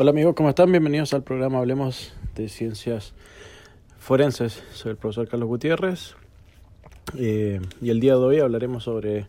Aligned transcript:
Hola 0.00 0.12
amigos, 0.12 0.34
¿cómo 0.34 0.48
están? 0.48 0.70
Bienvenidos 0.70 1.12
al 1.12 1.24
programa 1.24 1.58
Hablemos 1.58 2.14
de 2.34 2.48
Ciencias 2.48 3.12
Forenses. 3.98 4.62
Soy 4.72 4.92
el 4.92 4.96
profesor 4.96 5.28
Carlos 5.28 5.46
Gutiérrez 5.46 6.14
eh, 7.18 7.60
y 7.82 7.90
el 7.90 8.00
día 8.00 8.14
de 8.14 8.20
hoy 8.20 8.38
hablaremos 8.38 8.84
sobre 8.84 9.26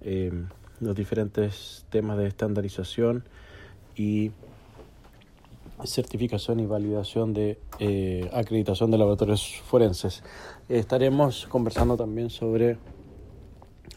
eh, 0.00 0.32
los 0.80 0.96
diferentes 0.96 1.84
temas 1.90 2.16
de 2.16 2.26
estandarización 2.26 3.24
y 3.96 4.30
certificación 5.84 6.60
y 6.60 6.64
validación 6.64 7.34
de 7.34 7.58
eh, 7.78 8.30
acreditación 8.32 8.90
de 8.90 8.96
laboratorios 8.96 9.60
forenses. 9.66 10.22
estaremos 10.70 11.46
conversando 11.48 11.98
también 11.98 12.30
sobre 12.30 12.78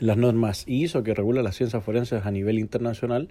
las 0.01 0.17
normas 0.17 0.67
ISO 0.67 1.03
que 1.03 1.13
regulan 1.13 1.45
las 1.45 1.55
ciencias 1.55 1.81
forenses 1.81 2.25
a 2.25 2.31
nivel 2.31 2.59
internacional 2.59 3.29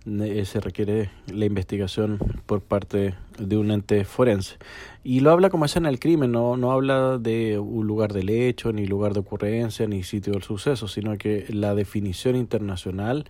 se 0.03 0.59
requiere 0.59 1.11
la 1.31 1.45
investigación 1.45 2.17
por 2.45 2.61
parte 2.61 3.13
de 3.37 3.57
un 3.57 3.71
ente 3.71 4.03
forense. 4.03 4.57
Y 5.03 5.19
lo 5.19 5.31
habla 5.31 5.49
como 5.49 5.65
escena 5.65 5.89
del 5.89 5.99
crimen, 5.99 6.31
no, 6.31 6.57
no 6.57 6.71
habla 6.71 7.17
de 7.19 7.59
un 7.59 7.85
lugar 7.85 8.11
del 8.13 8.29
hecho, 8.29 8.73
ni 8.73 8.87
lugar 8.87 9.13
de 9.13 9.19
ocurrencia, 9.19 9.85
ni 9.87 10.03
sitio 10.03 10.33
del 10.33 10.43
suceso, 10.43 10.87
sino 10.87 11.17
que 11.17 11.45
la 11.49 11.75
definición 11.75 12.35
internacional 12.35 13.25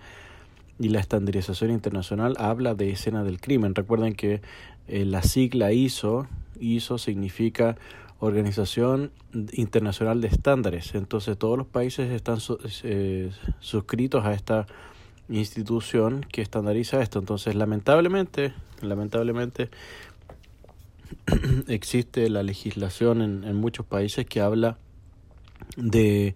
y 0.79 0.89
la 0.89 0.99
estandarización 0.99 1.71
internacional 1.71 2.35
habla 2.39 2.73
de 2.73 2.91
escena 2.91 3.23
del 3.23 3.39
crimen. 3.39 3.75
Recuerden 3.75 4.13
que 4.13 4.41
eh, 4.87 5.05
la 5.05 5.23
sigla 5.23 5.73
ISO, 5.73 6.27
ISO 6.59 6.97
significa 6.97 7.75
Organización 8.19 9.11
Internacional 9.53 10.21
de 10.21 10.27
Estándares. 10.27 10.93
Entonces 10.93 11.37
todos 11.37 11.57
los 11.57 11.67
países 11.67 12.11
están 12.11 12.37
eh, 12.83 13.31
suscritos 13.59 14.25
a 14.25 14.33
esta 14.33 14.67
institución 15.39 16.25
que 16.31 16.41
estandariza 16.41 17.01
esto. 17.01 17.19
Entonces, 17.19 17.55
lamentablemente, 17.55 18.53
lamentablemente 18.81 19.69
existe 21.67 22.29
la 22.29 22.43
legislación 22.43 23.21
en, 23.21 23.43
en 23.43 23.55
muchos 23.55 23.85
países 23.85 24.25
que 24.25 24.41
habla 24.41 24.77
de 25.77 26.35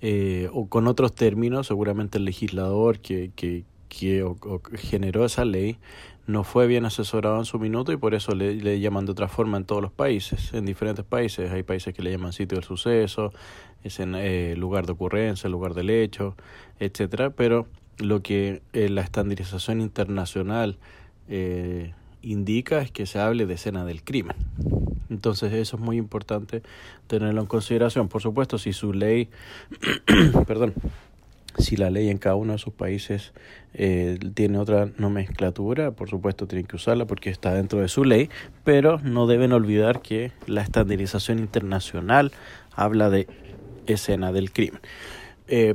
eh, 0.00 0.48
o 0.52 0.66
con 0.66 0.88
otros 0.88 1.14
términos, 1.14 1.68
seguramente 1.68 2.18
el 2.18 2.24
legislador 2.24 2.98
que, 2.98 3.30
que, 3.36 3.64
que 3.88 4.24
generó 4.74 5.24
esa 5.24 5.44
ley 5.44 5.78
no 6.26 6.44
fue 6.44 6.66
bien 6.66 6.84
asesorado 6.84 7.38
en 7.38 7.44
su 7.44 7.58
minuto 7.58 7.92
y 7.92 7.96
por 7.96 8.14
eso 8.14 8.34
le, 8.34 8.54
le, 8.54 8.80
llaman 8.80 9.06
de 9.06 9.12
otra 9.12 9.28
forma 9.28 9.58
en 9.58 9.64
todos 9.64 9.82
los 9.82 9.92
países, 9.92 10.54
en 10.54 10.64
diferentes 10.64 11.04
países. 11.04 11.50
Hay 11.50 11.62
países 11.62 11.94
que 11.94 12.02
le 12.02 12.10
llaman 12.10 12.32
sitio 12.32 12.56
del 12.56 12.64
suceso, 12.64 13.32
es 13.82 14.00
en 14.00 14.14
eh, 14.14 14.54
lugar 14.56 14.86
de 14.86 14.92
ocurrencia, 14.92 15.48
lugar 15.48 15.74
del 15.74 15.90
hecho, 15.90 16.36
etcétera, 16.78 17.30
pero 17.30 17.66
lo 17.98 18.22
que 18.22 18.62
eh, 18.72 18.88
la 18.88 19.02
estandarización 19.02 19.80
internacional 19.80 20.76
eh, 21.28 21.92
indica 22.22 22.80
es 22.80 22.90
que 22.90 23.06
se 23.06 23.18
hable 23.18 23.46
de 23.46 23.54
escena 23.54 23.84
del 23.84 24.02
crimen. 24.02 24.36
Entonces 25.10 25.52
eso 25.52 25.76
es 25.76 25.82
muy 25.82 25.98
importante 25.98 26.62
tenerlo 27.06 27.40
en 27.40 27.46
consideración. 27.46 28.08
Por 28.08 28.22
supuesto, 28.22 28.58
si 28.58 28.72
su 28.72 28.92
ley, 28.92 29.28
perdón, 30.46 30.74
si 31.58 31.76
la 31.76 31.90
ley 31.90 32.08
en 32.08 32.16
cada 32.16 32.34
uno 32.34 32.54
de 32.54 32.58
sus 32.58 32.72
países 32.72 33.34
eh, 33.74 34.18
tiene 34.32 34.58
otra 34.58 34.88
nomenclatura, 34.96 35.90
por 35.90 36.08
supuesto 36.08 36.46
tienen 36.46 36.66
que 36.66 36.76
usarla 36.76 37.04
porque 37.04 37.28
está 37.28 37.52
dentro 37.52 37.80
de 37.80 37.88
su 37.88 38.04
ley, 38.04 38.30
pero 38.64 38.98
no 39.00 39.26
deben 39.26 39.52
olvidar 39.52 40.00
que 40.00 40.32
la 40.46 40.62
estandarización 40.62 41.38
internacional 41.38 42.32
habla 42.74 43.10
de 43.10 43.26
escena 43.86 44.32
del 44.32 44.50
crimen. 44.50 44.80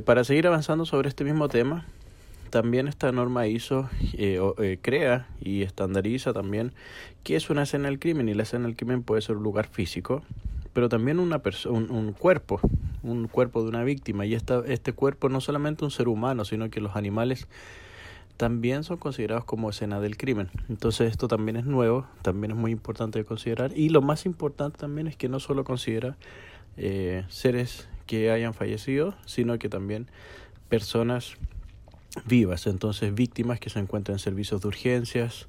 para 0.04 0.24
seguir 0.24 0.48
avanzando 0.48 0.84
sobre 0.84 1.08
este 1.08 1.22
mismo 1.22 1.48
tema, 1.48 1.86
también 2.48 2.88
esta 2.88 3.12
norma 3.12 3.46
ISO 3.46 3.88
eh, 4.14 4.40
eh, 4.58 4.78
crea 4.80 5.28
y 5.40 5.62
estandariza 5.62 6.32
también 6.32 6.72
qué 7.22 7.36
es 7.36 7.50
una 7.50 7.62
escena 7.62 7.88
del 7.88 7.98
crimen 7.98 8.28
y 8.28 8.34
la 8.34 8.42
escena 8.42 8.66
del 8.66 8.76
crimen 8.76 9.02
puede 9.02 9.22
ser 9.22 9.36
un 9.36 9.42
lugar 9.42 9.68
físico, 9.68 10.22
pero 10.72 10.88
también 10.88 11.18
una 11.18 11.40
un, 11.66 11.90
un, 11.90 12.12
cuerpo, 12.12 12.60
un 13.02 13.28
cuerpo 13.28 13.62
de 13.62 13.68
una 13.68 13.84
víctima 13.84 14.26
y 14.26 14.34
esta, 14.34 14.62
este 14.66 14.92
cuerpo 14.92 15.28
no 15.28 15.40
solamente 15.40 15.84
un 15.84 15.90
ser 15.90 16.08
humano, 16.08 16.44
sino 16.44 16.70
que 16.70 16.80
los 16.80 16.96
animales 16.96 17.48
también 18.36 18.84
son 18.84 18.98
considerados 18.98 19.44
como 19.44 19.68
escena 19.68 20.00
del 20.00 20.16
crimen. 20.16 20.48
Entonces 20.68 21.10
esto 21.10 21.26
también 21.26 21.56
es 21.56 21.64
nuevo, 21.64 22.06
también 22.22 22.52
es 22.52 22.56
muy 22.56 22.70
importante 22.70 23.18
de 23.18 23.24
considerar 23.24 23.76
y 23.76 23.88
lo 23.88 24.00
más 24.00 24.26
importante 24.26 24.78
también 24.78 25.08
es 25.08 25.16
que 25.16 25.28
no 25.28 25.40
solo 25.40 25.64
considera 25.64 26.16
eh, 26.76 27.24
seres 27.28 27.88
que 28.06 28.30
hayan 28.30 28.54
fallecido, 28.54 29.14
sino 29.26 29.58
que 29.58 29.68
también 29.68 30.06
personas 30.68 31.36
vivas, 32.24 32.66
entonces 32.66 33.14
víctimas 33.14 33.60
que 33.60 33.70
se 33.70 33.78
encuentran 33.78 34.16
en 34.16 34.18
servicios 34.18 34.60
de 34.62 34.68
urgencias 34.68 35.46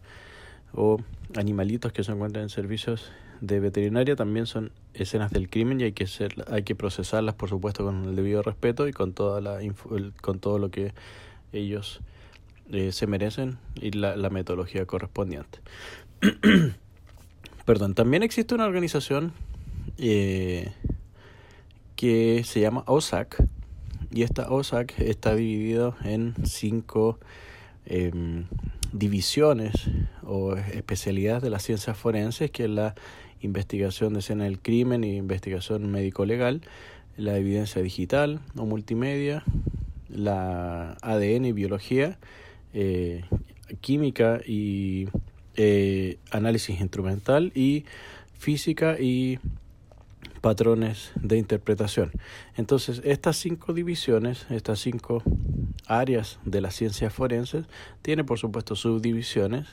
o 0.73 0.97
animalitos 1.35 1.91
que 1.93 2.03
se 2.03 2.11
encuentran 2.11 2.43
en 2.43 2.49
servicios 2.49 3.11
de 3.41 3.59
veterinaria 3.59 4.15
también 4.15 4.45
son 4.45 4.71
escenas 4.93 5.31
del 5.31 5.49
crimen 5.49 5.79
y 5.79 5.85
hay 5.85 5.93
que 5.93 6.07
ser, 6.07 6.35
hay 6.51 6.63
que 6.63 6.75
procesarlas 6.75 7.35
por 7.35 7.49
supuesto 7.49 7.85
con 7.85 8.05
el 8.05 8.15
debido 8.15 8.41
respeto 8.41 8.87
y 8.87 8.91
con 8.91 9.13
toda 9.13 9.39
la 9.39 9.59
con 10.21 10.39
todo 10.39 10.59
lo 10.59 10.69
que 10.69 10.93
ellos 11.53 12.01
eh, 12.71 12.91
se 12.91 13.07
merecen 13.07 13.57
y 13.75 13.91
la, 13.91 14.15
la 14.15 14.29
metodología 14.29 14.85
correspondiente. 14.85 15.59
Perdón, 17.65 17.93
también 17.93 18.23
existe 18.23 18.55
una 18.55 18.65
organización 18.65 19.31
eh, 19.97 20.71
que 21.95 22.43
se 22.43 22.61
llama 22.61 22.83
OSAC, 22.87 23.43
y 24.11 24.23
esta 24.23 24.49
OSAC 24.49 24.99
está 24.99 25.35
dividida 25.35 25.95
en 26.03 26.33
cinco 26.45 27.19
em, 27.85 28.45
divisiones 28.91 29.73
o 30.23 30.55
especialidades 30.55 31.43
de 31.43 31.49
las 31.49 31.63
ciencias 31.63 31.97
forenses, 31.97 32.51
que 32.51 32.63
es 32.63 32.69
la 32.69 32.95
investigación 33.41 34.13
de 34.13 34.19
escena 34.19 34.45
del 34.45 34.59
crimen 34.59 35.03
y 35.03 35.15
investigación 35.17 35.91
médico-legal, 35.91 36.61
la 37.17 37.37
evidencia 37.37 37.81
digital 37.81 38.39
o 38.55 38.65
multimedia, 38.65 39.43
la 40.09 40.97
ADN 41.01 41.45
y 41.45 41.51
biología, 41.51 42.17
eh, 42.73 43.23
química 43.81 44.41
y 44.45 45.07
eh, 45.55 46.17
análisis 46.31 46.79
instrumental 46.79 47.51
y 47.53 47.85
física 48.37 48.99
y 48.99 49.39
patrones 50.41 51.11
de 51.15 51.37
interpretación. 51.37 52.11
Entonces, 52.55 53.01
estas 53.03 53.37
cinco 53.37 53.73
divisiones, 53.73 54.45
estas 54.49 54.79
cinco 54.79 55.23
áreas 55.87 56.39
de 56.45 56.61
las 56.61 56.75
ciencias 56.75 57.13
forenses, 57.13 57.65
tienen 58.01 58.25
por 58.25 58.39
supuesto 58.39 58.75
subdivisiones, 58.75 59.67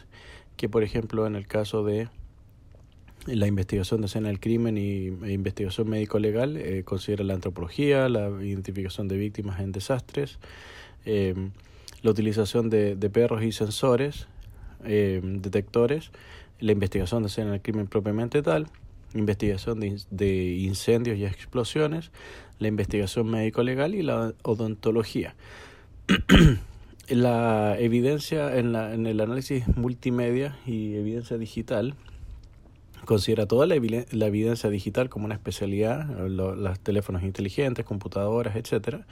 que 0.56 0.68
por 0.68 0.82
ejemplo 0.82 1.26
en 1.26 1.36
el 1.36 1.46
caso 1.46 1.84
de 1.84 2.08
la 3.26 3.46
investigación 3.46 4.00
de 4.00 4.06
escena 4.06 4.28
del 4.28 4.40
crimen 4.40 4.78
y 4.78 5.08
e 5.08 5.32
investigación 5.32 5.88
médico-legal 5.88 6.56
eh, 6.56 6.84
considera 6.84 7.24
la 7.24 7.34
antropología, 7.34 8.08
la 8.08 8.28
identificación 8.42 9.08
de 9.08 9.16
víctimas 9.16 9.60
en 9.60 9.72
desastres, 9.72 10.38
em, 11.04 11.50
la 12.02 12.10
utilización 12.10 12.70
de, 12.70 12.94
de, 12.94 13.10
perros 13.10 13.42
y 13.42 13.50
sensores, 13.50 14.28
em, 14.84 15.40
detectores, 15.42 16.12
la 16.60 16.72
investigación 16.72 17.22
de 17.22 17.28
escena 17.28 17.50
del 17.50 17.62
crimen 17.62 17.88
propiamente 17.88 18.42
tal, 18.42 18.68
investigación 19.14 19.81
de, 19.81 20.00
de 20.11 20.55
incendios 20.56 21.19
y 21.19 21.25
explosiones, 21.25 22.11
la 22.58 22.69
investigación 22.69 23.29
médico-legal 23.29 23.94
y 23.94 24.03
la 24.03 24.35
odontología. 24.43 25.35
la 27.08 27.79
evidencia 27.79 28.56
en, 28.56 28.73
la, 28.73 28.93
en 28.93 29.06
el 29.06 29.20
análisis 29.20 29.67
multimedia 29.76 30.58
y 30.67 30.94
evidencia 30.94 31.38
digital 31.38 31.94
considera 33.05 33.47
toda 33.47 33.67
la, 33.67 33.76
evidencia 33.76 34.69
digital 34.69 35.09
como 35.09 35.26
una 35.26 35.35
especialidad, 35.35 36.09
los 36.29 36.81
teléfonos 36.81 37.23
inteligentes, 37.23 37.85
computadoras, 37.85 38.56
etcétera. 38.56 39.06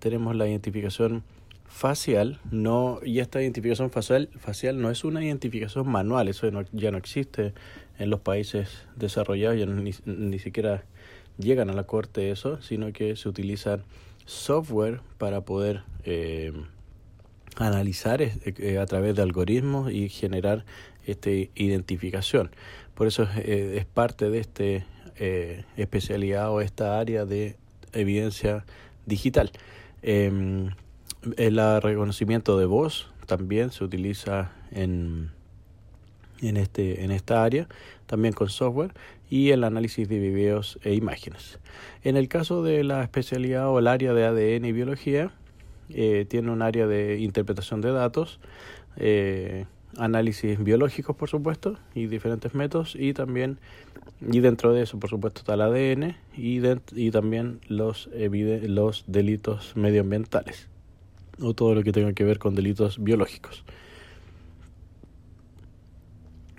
Tenemos 0.00 0.34
la 0.34 0.48
identificación 0.48 1.22
facial, 1.66 2.40
no 2.50 2.98
y 3.04 3.20
esta 3.20 3.40
identificación 3.40 3.90
facial, 3.90 4.28
facial 4.38 4.82
no 4.82 4.90
es 4.90 5.04
una 5.04 5.24
identificación 5.24 5.88
manual, 5.88 6.28
eso 6.28 6.50
ya 6.72 6.90
no 6.90 6.98
existe 6.98 7.54
en 7.98 8.10
los 8.10 8.20
países 8.20 8.84
desarrollados, 8.96 9.58
ya 9.58 9.66
ni, 9.66 9.92
ni 10.04 10.38
siquiera 10.38 10.84
llegan 11.38 11.70
a 11.70 11.72
la 11.72 11.84
corte 11.84 12.30
eso, 12.30 12.60
sino 12.62 12.92
que 12.92 13.16
se 13.16 13.28
utilizan 13.28 13.84
software 14.26 15.00
para 15.18 15.42
poder 15.42 15.82
eh, 16.04 16.52
analizar 17.56 18.22
eh, 18.22 18.78
a 18.78 18.86
través 18.86 19.16
de 19.16 19.22
algoritmos 19.22 19.92
y 19.92 20.08
generar 20.08 20.64
esta 21.06 21.30
identificación. 21.30 22.50
Por 22.94 23.06
eso 23.06 23.24
es, 23.24 23.30
eh, 23.38 23.78
es 23.78 23.84
parte 23.86 24.30
de 24.30 24.38
este 24.38 24.84
eh, 25.16 25.64
especialidad 25.76 26.50
o 26.50 26.60
esta 26.60 26.98
área 26.98 27.24
de 27.24 27.56
evidencia 27.92 28.64
digital. 29.06 29.50
Eh, 30.02 30.70
el 31.36 31.80
reconocimiento 31.82 32.58
de 32.58 32.66
voz 32.66 33.10
también 33.26 33.70
se 33.70 33.84
utiliza 33.84 34.52
en, 34.72 35.30
en, 36.42 36.56
este, 36.56 37.04
en 37.04 37.10
esta 37.10 37.42
área, 37.42 37.68
también 38.06 38.34
con 38.34 38.48
software, 38.48 38.92
y 39.30 39.50
el 39.50 39.64
análisis 39.64 40.08
de 40.08 40.18
videos 40.18 40.78
e 40.82 40.94
imágenes. 40.94 41.58
En 42.02 42.16
el 42.16 42.28
caso 42.28 42.62
de 42.62 42.84
la 42.84 43.02
especialidad 43.02 43.68
o 43.68 43.78
el 43.78 43.86
área 43.86 44.12
de 44.12 44.24
ADN 44.24 44.66
y 44.66 44.72
biología, 44.72 45.32
eh, 45.88 46.26
tiene 46.28 46.50
un 46.50 46.62
área 46.62 46.86
de 46.86 47.18
interpretación 47.18 47.80
de 47.80 47.92
datos, 47.92 48.40
eh, 48.96 49.66
análisis 49.96 50.62
biológicos, 50.62 51.16
por 51.16 51.28
supuesto, 51.28 51.78
y 51.94 52.06
diferentes 52.06 52.54
métodos, 52.54 52.94
y 52.98 53.12
también, 53.12 53.58
y 54.20 54.40
dentro 54.40 54.72
de 54.72 54.82
eso, 54.82 54.98
por 54.98 55.10
supuesto, 55.10 55.40
está 55.40 55.54
el 55.54 55.60
ADN 55.62 56.16
y, 56.36 56.60
y 56.94 57.10
también 57.10 57.60
los, 57.68 58.10
los 58.12 59.04
delitos 59.06 59.76
medioambientales, 59.76 60.68
o 61.40 61.54
todo 61.54 61.74
lo 61.74 61.82
que 61.82 61.92
tenga 61.92 62.12
que 62.12 62.24
ver 62.24 62.38
con 62.38 62.54
delitos 62.54 63.02
biológicos. 63.02 63.64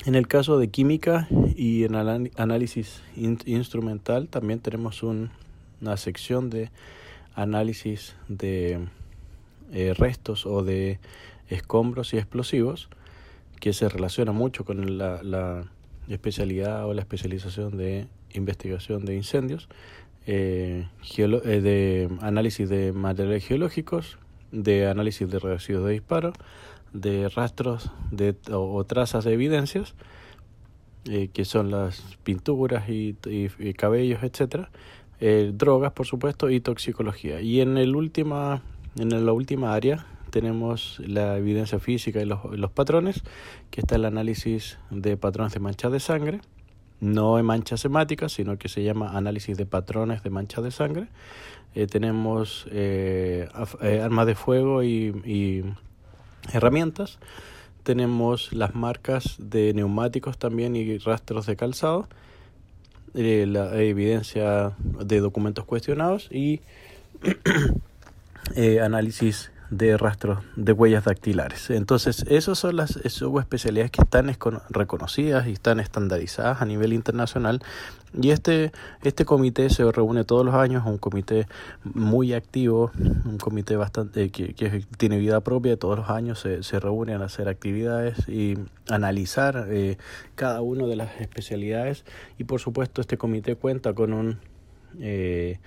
En 0.05 0.15
el 0.15 0.27
caso 0.27 0.57
de 0.59 0.67
química 0.67 1.27
y 1.55 1.85
en 1.85 1.95
análisis 1.95 3.01
instrumental 3.15 4.27
también 4.27 4.59
tenemos 4.59 5.01
un, 5.01 5.29
una 5.81 5.95
sección 5.95 6.50
de 6.50 6.71
análisis 7.35 8.15
de 8.27 8.88
eh, 9.71 9.94
restos 9.97 10.45
o 10.45 10.61
de 10.61 11.00
escombros 11.47 12.13
y 12.13 12.17
explosivos 12.17 12.89
que 13.61 13.71
se 13.71 13.88
relaciona 13.88 14.33
mucho 14.33 14.65
con 14.65 14.97
la, 14.97 15.23
la 15.23 15.63
especialidad 16.09 16.85
o 16.85 16.94
la 16.94 17.01
especialización 17.01 17.77
de 17.77 18.07
investigación 18.33 19.06
de 19.06 19.15
incendios, 19.15 19.69
eh, 20.27 20.88
eh, 21.17 21.61
de 21.61 22.09
análisis 22.21 22.67
de 22.67 22.91
materiales 22.91 23.45
geológicos, 23.45 24.17
de 24.51 24.88
análisis 24.88 25.29
de 25.29 25.39
residuos 25.39 25.85
de 25.85 25.94
disparo, 25.94 26.33
de 26.94 27.30
rastros 27.30 27.92
de, 28.12 28.36
o, 28.51 28.84
trazas 28.86 29.25
de 29.25 29.34
evidencias, 29.34 29.95
eh, 31.06 31.30
que 31.34 31.45
son 31.45 31.72
las 31.72 32.18
pinturas 32.24 32.88
y, 32.90 33.18
y, 33.25 33.74
cabellos, 33.74 34.24
etcétera, 34.24 34.69
drogas, 35.54 35.94
por 35.94 36.06
supuesto, 36.06 36.50
y 36.50 36.60
toxicología. 36.60 37.40
Y 37.40 37.62
en 37.62 37.78
el 37.78 37.95
última, 37.95 38.62
en 38.98 39.25
la 39.25 39.31
última 39.31 39.74
área 39.74 40.06
tenemos 40.31 41.01
la 41.06 41.38
evidencia 41.38 41.80
física 41.80 42.22
y 42.22 42.25
los, 42.25 42.40
los 42.57 42.72
patrones, 42.72 43.22
que 43.72 43.81
está 43.81 43.95
el 43.95 44.06
análisis 44.06 44.80
de 44.90 45.16
patrones 45.16 45.54
de 45.54 45.60
manchas 45.60 45.92
de 45.92 46.00
sangre, 46.00 46.42
no 47.04 47.38
en 47.38 47.45
manchas 47.45 47.84
hemáticas, 47.86 48.31
sino 48.31 48.57
que 48.57 48.69
se 48.69 48.81
llama 48.81 49.18
análisis 49.18 49.57
de 49.57 49.66
patrones 49.66 50.24
de 50.24 50.30
manchas 50.30 50.63
de 50.63 50.72
sangre. 50.72 51.07
Eh, 51.75 51.88
tenemos 51.88 52.66
eh, 52.72 53.50
eh, 53.81 54.01
armas 54.01 54.25
de 54.25 54.36
fuego 54.36 54.84
y, 54.84 55.63
herramientas. 56.51 57.19
Tenemos 57.84 58.54
las 58.54 58.75
marcas 58.75 59.36
de 59.40 59.74
neumáticos 59.74 60.38
también 60.38 60.75
y 60.75 60.98
rastros 60.98 61.45
de 61.45 61.56
calzado. 61.56 62.07
la 63.13 63.81
evidencia 63.81 64.74
de 64.80 65.19
documentos 65.19 65.66
cuestionados 65.66 66.28
y 66.31 66.62
análisis 68.81 69.52
de 69.77 69.97
rastros 69.97 70.39
de 70.55 70.71
huellas 70.71 71.05
dactilares. 71.05 71.69
Entonces, 71.69 72.25
esas 72.29 72.59
son 72.59 72.75
las 72.75 72.97
especialidades 72.97 73.91
que 73.91 74.01
están 74.01 74.35
reconocidas 74.69 75.47
y 75.47 75.53
están 75.53 75.79
estandarizadas 75.79 76.61
a 76.61 76.65
nivel 76.65 76.93
internacional. 76.93 77.61
Y 78.21 78.29
este, 78.29 78.71
este 79.01 79.25
comité 79.25 79.71
se 79.71 79.91
reúne 79.91 80.23
todos 80.23 80.45
los 80.45 80.53
años, 80.53 80.83
un 80.85 80.99
comité 80.99 81.47
muy 81.83 82.33
activo, 82.33 82.91
un 83.25 83.39
comité 83.39 83.75
bastante 83.75 84.29
que, 84.29 84.53
que 84.53 84.85
tiene 84.97 85.17
vida 85.17 85.41
propia, 85.41 85.77
todos 85.77 85.97
los 85.97 86.09
años 86.09 86.39
se, 86.39 86.61
se 86.61 86.79
reúnen 86.79 87.23
a 87.23 87.25
hacer 87.25 87.49
actividades 87.49 88.29
y 88.29 88.59
analizar 88.87 89.65
eh, 89.69 89.97
cada 90.35 90.61
una 90.61 90.85
de 90.85 90.95
las 90.95 91.19
especialidades. 91.19 92.05
Y 92.37 92.43
por 92.43 92.59
supuesto, 92.59 93.01
este 93.01 93.17
comité 93.17 93.55
cuenta 93.55 93.93
con 93.93 94.13
un... 94.13 94.39
Eh, 94.99 95.59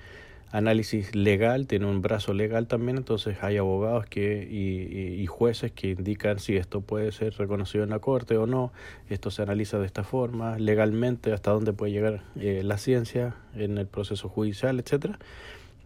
análisis 0.53 1.15
legal, 1.15 1.67
tiene 1.67 1.87
un 1.87 2.03
brazo 2.03 2.33
legal 2.33 2.67
también, 2.67 2.97
entonces 2.97 3.39
hay 3.43 3.57
abogados 3.57 4.07
que, 4.07 4.43
y, 4.43 5.27
jueces 5.27 5.73
que 5.73 5.91
indican 5.91 6.39
si 6.39 6.57
esto 6.57 6.81
puede 6.81 7.13
ser 7.13 7.35
reconocido 7.35 7.85
en 7.85 7.91
la 7.91 7.99
corte 7.99 8.37
o 8.37 8.47
no, 8.47 8.73
esto 9.11 9.31
se 9.31 9.43
analiza 9.43 9.79
de 9.79 9.87
esta 9.87 10.05
forma, 10.05 10.59
legalmente 10.59 11.33
hasta 11.33 11.51
dónde 11.51 11.73
puede 11.73 11.93
llegar 11.93 12.23
eh, 12.37 12.63
la 12.65 12.79
ciencia 12.79 13.35
en 13.55 13.77
el 13.77 13.87
proceso 13.87 14.29
judicial, 14.29 14.79
etcétera. 14.79 15.19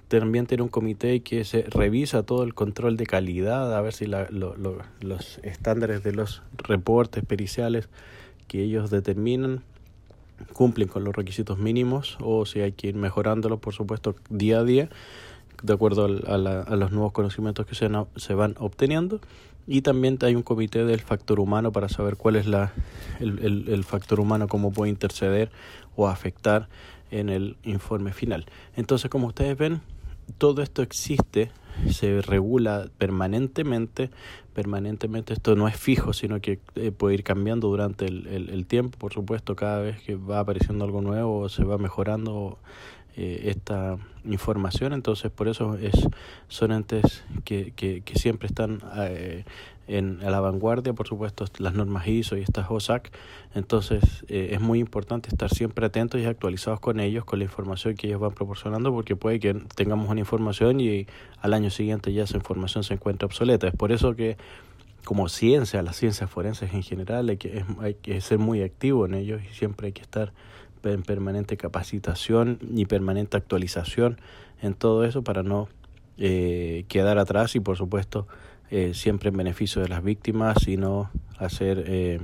También 0.08 0.46
tiene 0.46 0.64
un 0.64 0.68
comité 0.68 1.20
que 1.20 1.44
se 1.44 1.62
revisa 1.62 2.24
todo 2.24 2.42
el 2.42 2.52
control 2.52 2.96
de 2.96 3.06
calidad, 3.06 3.76
a 3.76 3.80
ver 3.80 3.92
si 3.92 4.06
la, 4.06 4.26
lo, 4.30 4.56
los 5.00 5.38
estándares 5.42 6.02
de 6.02 6.12
los 6.12 6.42
reportes 6.58 7.24
periciales 7.24 7.88
que 8.48 8.62
ellos 8.62 8.90
determinan 8.90 9.62
cumplen 10.52 10.88
con 10.88 11.04
los 11.04 11.14
requisitos 11.14 11.58
mínimos 11.58 12.16
o 12.20 12.46
si 12.46 12.60
hay 12.60 12.72
que 12.72 12.88
ir 12.88 12.94
mejorándolos, 12.94 13.60
por 13.60 13.74
supuesto, 13.74 14.14
día 14.28 14.60
a 14.60 14.64
día, 14.64 14.88
de 15.62 15.72
acuerdo 15.72 16.04
a, 16.04 16.38
la, 16.38 16.62
a 16.62 16.76
los 16.76 16.92
nuevos 16.92 17.12
conocimientos 17.12 17.66
que 17.66 17.74
se, 17.74 18.34
van 18.34 18.54
obteniendo. 18.58 19.20
Y 19.66 19.82
también 19.82 20.18
hay 20.22 20.34
un 20.34 20.42
comité 20.42 20.84
del 20.84 21.00
factor 21.00 21.38
humano 21.38 21.70
para 21.70 21.88
saber 21.88 22.16
cuál 22.16 22.36
es 22.36 22.46
la, 22.46 22.72
el, 23.20 23.38
el, 23.40 23.68
el 23.68 23.84
factor 23.84 24.18
humano, 24.18 24.48
cómo 24.48 24.72
puede 24.72 24.90
interceder 24.90 25.50
o 25.96 26.08
afectar 26.08 26.68
en 27.10 27.28
el 27.28 27.56
informe 27.62 28.12
final. 28.12 28.46
Entonces, 28.76 29.10
como 29.10 29.28
ustedes 29.28 29.56
ven, 29.56 29.80
todo 30.38 30.62
esto 30.62 30.82
existe 30.82 31.50
se 31.88 32.20
regula 32.22 32.88
permanentemente, 32.98 34.10
permanentemente 34.54 35.32
esto 35.32 35.56
no 35.56 35.68
es 35.68 35.76
fijo, 35.76 36.12
sino 36.12 36.40
que 36.40 36.60
eh, 36.74 36.92
puede 36.92 37.14
ir 37.14 37.22
cambiando 37.22 37.68
durante 37.68 38.06
el, 38.06 38.26
el, 38.26 38.66
tiempo, 38.66 38.98
por 38.98 39.12
supuesto, 39.12 39.56
cada 39.56 39.80
vez 39.80 40.00
que 40.02 40.16
va 40.16 40.40
apareciendo 40.40 40.84
algo 40.84 41.00
nuevo 41.00 41.48
se 41.48 41.64
va 41.64 41.78
mejorando 41.78 42.58
eh, 43.16 43.50
esta 43.50 43.98
información, 44.24 44.92
entonces 44.92 45.30
por 45.32 45.48
eso 45.48 45.76
es, 45.76 46.08
son 46.48 46.72
entes 46.72 47.24
que, 47.44 47.72
que, 47.72 48.02
siempre 48.14 48.46
están 48.46 48.80
eh, 48.96 49.44
en, 49.90 50.22
a 50.22 50.30
la 50.30 50.40
vanguardia, 50.40 50.92
por 50.92 51.08
supuesto, 51.08 51.44
las 51.58 51.74
normas 51.74 52.06
ISO 52.06 52.36
y 52.36 52.42
estas 52.42 52.70
OSAC. 52.70 53.10
Entonces, 53.54 54.24
eh, 54.28 54.50
es 54.52 54.60
muy 54.60 54.78
importante 54.78 55.28
estar 55.28 55.50
siempre 55.50 55.86
atentos 55.86 56.20
y 56.20 56.24
actualizados 56.24 56.78
con 56.78 57.00
ellos, 57.00 57.24
con 57.24 57.40
la 57.40 57.44
información 57.44 57.94
que 57.96 58.06
ellos 58.06 58.20
van 58.20 58.32
proporcionando, 58.32 58.92
porque 58.92 59.16
puede 59.16 59.40
que 59.40 59.54
tengamos 59.74 60.08
una 60.08 60.20
información 60.20 60.80
y 60.80 61.06
al 61.40 61.54
año 61.54 61.70
siguiente 61.70 62.12
ya 62.12 62.24
esa 62.24 62.36
información 62.36 62.84
se 62.84 62.94
encuentre 62.94 63.26
obsoleta. 63.26 63.66
Es 63.66 63.74
por 63.74 63.90
eso 63.90 64.14
que, 64.14 64.36
como 65.04 65.28
ciencia, 65.28 65.82
las 65.82 65.96
ciencias 65.96 66.30
forenses 66.30 66.72
en 66.72 66.82
general, 66.82 67.28
hay 67.28 67.36
que, 67.36 67.64
hay 67.80 67.94
que 67.94 68.20
ser 68.20 68.38
muy 68.38 68.62
activo 68.62 69.06
en 69.06 69.14
ellos 69.14 69.42
y 69.42 69.52
siempre 69.52 69.88
hay 69.88 69.92
que 69.92 70.02
estar 70.02 70.32
en 70.84 71.02
permanente 71.02 71.56
capacitación 71.56 72.58
y 72.74 72.86
permanente 72.86 73.36
actualización 73.36 74.18
en 74.62 74.74
todo 74.74 75.04
eso 75.04 75.22
para 75.22 75.42
no 75.42 75.68
eh, 76.16 76.84
quedar 76.88 77.18
atrás 77.18 77.56
y, 77.56 77.60
por 77.60 77.76
supuesto, 77.76 78.26
eh, 78.70 78.92
siempre 78.94 79.30
en 79.30 79.36
beneficio 79.36 79.82
de 79.82 79.88
las 79.88 80.02
víctimas 80.02 80.68
y 80.68 80.76
no 80.76 81.10
hacer 81.38 81.84
eh, 81.86 82.20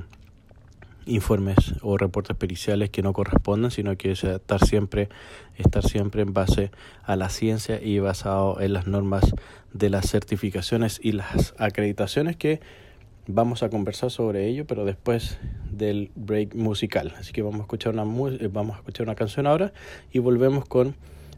informes 1.06 1.74
o 1.82 1.96
reportes 1.96 2.36
periciales 2.36 2.90
que 2.90 3.02
no 3.02 3.12
corresponden, 3.12 3.70
sino 3.70 3.96
que 3.96 4.10
es 4.10 4.24
estar 4.24 4.64
siempre, 4.64 5.08
estar 5.56 5.82
siempre 5.82 6.22
en 6.22 6.32
base 6.32 6.70
a 7.04 7.16
la 7.16 7.30
ciencia 7.30 7.80
y 7.82 7.98
basado 7.98 8.60
en 8.60 8.72
las 8.72 8.86
normas 8.86 9.34
de 9.72 9.90
las 9.90 10.10
certificaciones 10.10 11.00
y 11.02 11.12
las 11.12 11.54
acreditaciones 11.58 12.36
que 12.36 12.60
vamos 13.28 13.62
a 13.62 13.70
conversar 13.70 14.10
sobre 14.10 14.46
ello, 14.46 14.66
pero 14.66 14.84
después 14.84 15.38
del 15.70 16.10
break 16.14 16.54
musical. 16.54 17.14
Así 17.18 17.32
que 17.32 17.42
vamos 17.42 17.60
a 17.60 17.62
escuchar 17.62 17.94
una 17.94 18.04
eh, 18.04 18.48
vamos 18.52 18.76
a 18.76 18.78
escuchar 18.78 19.06
una 19.06 19.14
canción 19.14 19.46
ahora 19.46 19.72
y 20.12 20.18
volvemos 20.18 20.64
con 20.64 20.96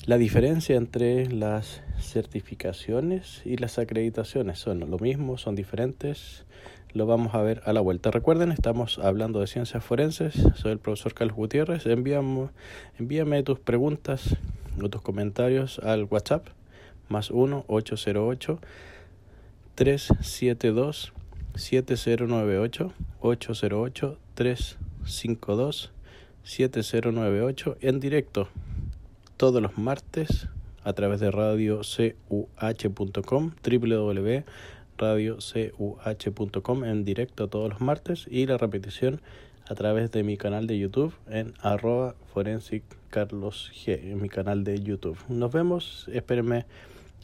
la 0.09 0.17
diferencia 0.17 0.77
entre 0.77 1.27
las 1.31 1.83
certificaciones 2.01 3.43
y 3.45 3.59
las 3.59 3.79
acreditaciones. 3.79 4.59
Son 4.59 4.81
lo 4.81 4.99
mismo, 4.99 5.37
son 5.37 5.55
diferentes 5.55 6.47
lo 6.95 7.05
vamos 7.05 7.35
a 7.35 7.43
ver 7.43 7.61
a 7.67 7.75
la 7.75 7.83
vuelta. 7.83 8.11
Recuerden, 8.11 8.51
estamos 8.51 8.99
hablando 8.99 9.39
de 9.41 9.47
ciencias 9.47 9.85
forenses. 9.85 10.33
Soy 10.55 10.73
el 10.73 10.79
profesor 10.79 11.13
Carlos 11.13 11.37
Gutiérrez. 11.37 11.85
Envíame, 11.85 13.43
tus 13.43 13.59
preguntas 13.59 14.35
o 14.83 14.89
tus 14.89 15.03
comentarios 15.03 15.79
al 15.81 16.05
WhatsApp 16.05 16.47
más 17.11 17.31
1 17.31 17.67
808 17.69 18.61
372 19.75 21.13
7098 21.55 22.93
808 23.21 24.19
352 24.35 25.93
7098 26.45 27.77
en 27.83 28.01
directo 28.01 28.49
todos 29.39 29.63
los 29.63 29.79
martes 29.79 30.49
a 30.83 30.93
través 30.93 31.21
de 31.21 31.31
radiocuh.com 31.31 31.85
en 36.85 37.05
directo 37.05 37.49
todos 37.49 37.71
los 37.71 37.81
martes 37.81 38.27
y 38.29 38.47
la 38.47 38.59
repetición 38.59 39.23
a 39.69 39.75
través 39.77 40.11
de 40.11 40.25
mi 40.25 40.37
canal 40.37 40.67
de 40.67 40.79
YouTube 40.79 41.15
en 41.29 41.55
arroba 41.61 42.17
forensic 42.35 42.83
carlos 43.11 43.71
g 43.73 43.93
en 44.11 44.21
mi 44.21 44.29
canal 44.29 44.65
de 44.65 44.83
YouTube. 44.83 45.17
Nos 45.29 45.53
vemos, 45.53 46.09
espérenme 46.13 46.67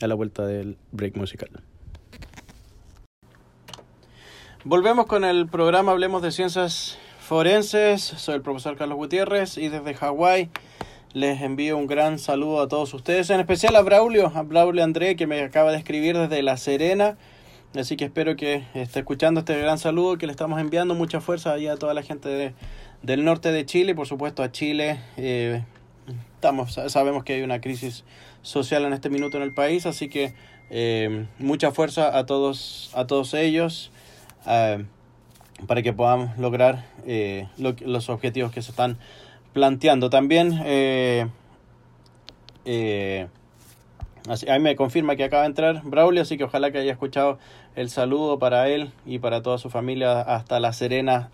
a 0.00 0.06
la 0.06 0.14
vuelta 0.14 0.46
del 0.46 0.76
break 0.92 1.16
musical. 1.16 1.50
Volvemos 4.62 5.06
con 5.06 5.24
el 5.24 5.48
programa 5.48 5.90
Hablemos 5.92 6.22
de 6.22 6.30
Ciencias 6.30 6.96
Forenses. 7.18 8.02
Soy 8.02 8.36
el 8.36 8.42
profesor 8.42 8.76
Carlos 8.76 8.98
Gutiérrez 8.98 9.58
y 9.58 9.68
desde 9.68 9.94
Hawái 9.94 10.50
les 11.14 11.40
envío 11.40 11.78
un 11.78 11.86
gran 11.86 12.18
saludo 12.18 12.60
a 12.60 12.68
todos 12.68 12.92
ustedes, 12.92 13.30
en 13.30 13.40
especial 13.40 13.74
a 13.76 13.80
Braulio, 13.80 14.30
a 14.34 14.42
Braulio 14.42 14.84
André 14.84 15.16
que 15.16 15.26
me 15.26 15.40
acaba 15.40 15.72
de 15.72 15.78
escribir 15.78 16.18
desde 16.18 16.42
La 16.42 16.58
Serena 16.58 17.16
Así 17.80 17.96
que 17.96 18.04
espero 18.04 18.36
que 18.36 18.62
esté 18.74 19.00
escuchando 19.00 19.40
este 19.40 19.58
gran 19.58 19.78
saludo 19.78 20.16
que 20.16 20.26
le 20.26 20.32
estamos 20.32 20.60
enviando. 20.60 20.94
Mucha 20.94 21.20
fuerza 21.20 21.52
allá 21.52 21.72
a 21.72 21.76
toda 21.76 21.92
la 21.92 22.04
gente 22.04 22.54
del 23.02 23.24
norte 23.24 23.50
de 23.50 23.66
Chile 23.66 23.96
por 23.96 24.06
supuesto 24.06 24.44
a 24.44 24.52
Chile. 24.52 25.00
Eh, 25.16 25.64
estamos, 26.36 26.78
sabemos 26.86 27.24
que 27.24 27.34
hay 27.34 27.42
una 27.42 27.60
crisis 27.60 28.04
social 28.42 28.84
en 28.84 28.92
este 28.92 29.10
minuto 29.10 29.38
en 29.38 29.42
el 29.42 29.52
país, 29.52 29.86
así 29.86 30.08
que 30.08 30.34
eh, 30.70 31.26
mucha 31.40 31.72
fuerza 31.72 32.16
a 32.16 32.26
todos, 32.26 32.92
a 32.94 33.08
todos 33.08 33.34
ellos 33.34 33.90
eh, 34.46 34.84
para 35.66 35.82
que 35.82 35.92
podamos 35.92 36.38
lograr 36.38 36.84
los 37.56 38.08
objetivos 38.08 38.52
que 38.52 38.62
se 38.62 38.70
están 38.70 38.98
planteando. 39.54 40.10
También 40.10 40.60
Así, 44.26 44.48
ahí 44.48 44.58
me 44.58 44.74
confirma 44.74 45.16
que 45.16 45.24
acaba 45.24 45.42
de 45.42 45.48
entrar 45.48 45.82
Braulio, 45.84 46.22
así 46.22 46.38
que 46.38 46.44
ojalá 46.44 46.70
que 46.70 46.78
haya 46.78 46.92
escuchado 46.92 47.38
el 47.76 47.90
saludo 47.90 48.38
para 48.38 48.70
él 48.70 48.90
y 49.04 49.18
para 49.18 49.42
toda 49.42 49.58
su 49.58 49.68
familia 49.68 50.18
hasta 50.22 50.60
La 50.60 50.72
Serena 50.72 51.28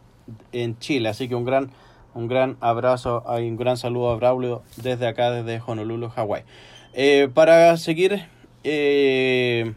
en 0.51 0.77
Chile. 0.81 1.09
Así 1.09 1.29
que 1.29 1.37
un 1.37 1.45
gran, 1.45 1.71
un 2.15 2.27
gran 2.27 2.57
abrazo 2.61 3.23
y 3.39 3.49
un 3.49 3.57
gran 3.57 3.77
saludo 3.77 4.11
a 4.11 4.17
Braulio 4.17 4.63
desde 4.77 5.07
acá, 5.07 5.31
desde 5.31 5.63
Honolulu, 5.65 6.09
Hawái. 6.09 6.43
Eh, 6.93 7.29
para 7.33 7.77
seguir 7.77 8.27
eh, 8.65 9.73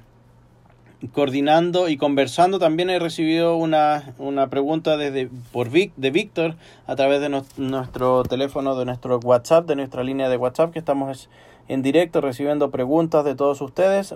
coordinando 1.12 1.90
y 1.90 1.98
conversando, 1.98 2.60
también 2.60 2.90
he 2.90 3.00
recibido 3.00 3.56
una, 3.56 4.14
una 4.18 4.48
pregunta 4.50 4.96
desde, 4.96 5.30
por 5.52 5.70
Vic, 5.70 5.92
de 5.98 6.12
Víctor 6.12 6.56
a 6.88 6.96
través 6.96 7.20
de 7.20 7.30
nuestro 7.58 8.24
teléfono, 8.24 8.76
de 8.76 8.86
nuestro 8.86 9.20
WhatsApp, 9.20 9.68
de 9.68 9.76
nuestra 9.76 10.04
línea 10.04 10.30
de 10.30 10.38
WhatsApp 10.38 10.72
que 10.72 10.80
estamos 10.80 11.30
en 11.68 11.82
directo 11.82 12.22
recibiendo 12.22 12.72
preguntas 12.72 13.26
de 13.26 13.36
todos 13.36 13.62
ustedes. 13.62 14.14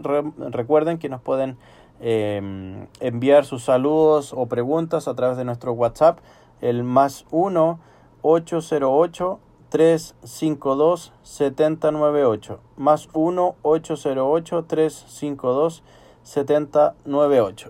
recuerden 0.52 0.98
que 0.98 1.10
nos 1.10 1.22
pueden 1.22 1.58
eh, 2.00 2.86
enviar 3.00 3.46
sus 3.46 3.64
saludos 3.64 4.34
o 4.36 4.46
preguntas 4.46 5.08
a 5.08 5.16
través 5.16 5.38
de 5.38 5.46
nuestro 5.46 5.74
WhatsApp, 5.74 6.20
el 6.62 6.84
más 6.84 7.26
1 7.32 7.80
808 8.22 9.40
352 9.70 11.12
7098 11.24 12.60
más 12.78 13.10
1 13.14 13.56
808 13.62 14.64
352 14.64 15.84
7098 15.84 16.07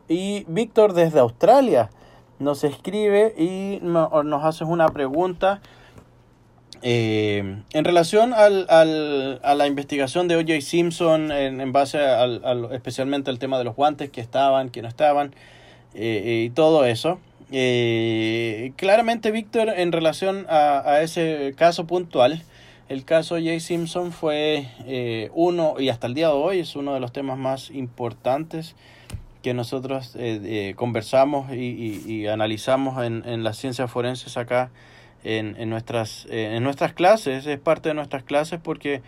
y 0.07 0.43
Víctor 0.47 0.93
desde 0.93 1.19
Australia 1.19 1.89
nos 2.39 2.63
escribe 2.63 3.33
y 3.37 3.79
nos 3.81 4.43
hace 4.43 4.63
una 4.63 4.89
pregunta 4.89 5.61
eh, 6.81 7.61
en 7.73 7.85
relación 7.85 8.33
al, 8.33 8.65
al, 8.69 9.39
a 9.43 9.55
la 9.55 9.67
investigación 9.67 10.27
de 10.27 10.35
O.J. 10.35 10.61
Simpson, 10.61 11.31
en, 11.31 11.71
base 11.71 11.99
al, 11.99 12.69
especialmente 12.71 13.29
al 13.29 13.39
tema 13.39 13.57
de 13.57 13.63
los 13.63 13.75
guantes 13.75 14.09
que 14.09 14.21
estaban, 14.21 14.69
que 14.69 14.81
no 14.81 14.87
estaban, 14.87 15.33
eh, 15.93 16.21
eh, 16.25 16.43
y 16.45 16.49
todo 16.51 16.85
eso, 16.85 17.19
claramente, 18.75 19.31
Víctor, 19.31 19.69
en 19.69 19.91
relación 19.91 20.45
a, 20.49 20.79
a, 20.79 21.01
ese 21.01 21.53
caso 21.57 21.87
puntual, 21.87 22.43
el 22.89 23.05
caso 23.05 23.35
O.J. 23.35 23.59
Simpson 23.59 24.11
fue 24.11 24.67
uno, 25.33 25.75
y 25.79 25.89
hasta 25.89 26.07
el 26.07 26.13
día 26.13 26.27
de 26.27 26.33
hoy 26.33 26.59
es 26.59 26.75
uno 26.75 26.93
de 26.93 26.99
los 26.99 27.11
temas 27.11 27.37
más 27.37 27.69
importantes 27.71 28.75
que 29.43 29.53
nosotros 29.53 30.17
conversamos 30.75 31.53
y, 31.53 32.27
analizamos 32.27 33.03
en, 33.05 33.23
en 33.25 33.43
las 33.43 33.57
ciencias 33.57 33.89
forenses 33.91 34.37
acá 34.37 34.71
en, 35.23 35.55
en, 35.57 35.69
nuestras, 35.69 36.25
eh, 36.29 36.55
en 36.55 36.63
nuestras 36.63 36.93
clases, 36.93 37.45
es 37.45 37.59
parte 37.59 37.89
de 37.89 37.95
nuestras 37.95 38.23
clases 38.23 38.59
porque 38.61 39.01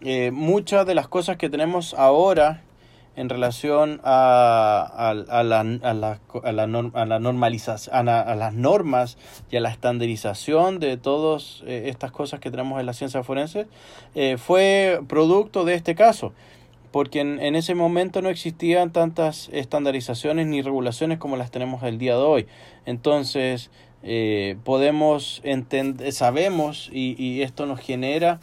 eh, 0.00 0.30
muchas 0.32 0.86
de 0.86 0.94
las 0.94 1.08
cosas 1.08 1.36
que 1.36 1.48
tenemos 1.48 1.94
ahora 1.94 2.62
en 3.16 3.28
relación 3.28 4.00
a, 4.04 5.08
a, 5.08 5.42
las 5.42 5.66
normas 8.54 9.18
y 9.50 9.56
a 9.56 9.60
la 9.60 9.70
estandarización 9.70 10.78
de 10.78 10.96
todas 10.96 11.62
eh, 11.66 11.84
estas 11.86 12.12
cosas 12.12 12.40
que 12.40 12.50
tenemos 12.50 12.80
en 12.80 12.86
la 12.86 12.92
ciencia 12.92 13.22
forense, 13.22 13.66
fue 14.38 15.00
producto 15.08 15.64
de 15.64 15.74
este 15.74 15.94
caso 15.94 16.32
porque 16.92 17.20
en, 17.20 17.40
en, 17.40 17.54
ese 17.54 17.74
momento 17.74 18.20
no 18.20 18.30
existían 18.30 18.92
tantas 18.92 19.48
estandarizaciones 19.52 20.48
ni 20.48 20.60
regulaciones 20.60 21.18
como 21.18 21.36
las 21.36 21.52
tenemos 21.52 21.84
el 21.84 21.98
día 21.98 22.16
de 22.16 22.22
hoy. 22.22 22.46
Entonces, 22.84 23.70
eh, 24.02 24.56
podemos 24.64 25.40
entender, 25.44 26.12
sabemos 26.12 26.88
y, 26.92 27.22
y, 27.22 27.42
esto 27.42 27.66
nos 27.66 27.80
genera 27.80 28.40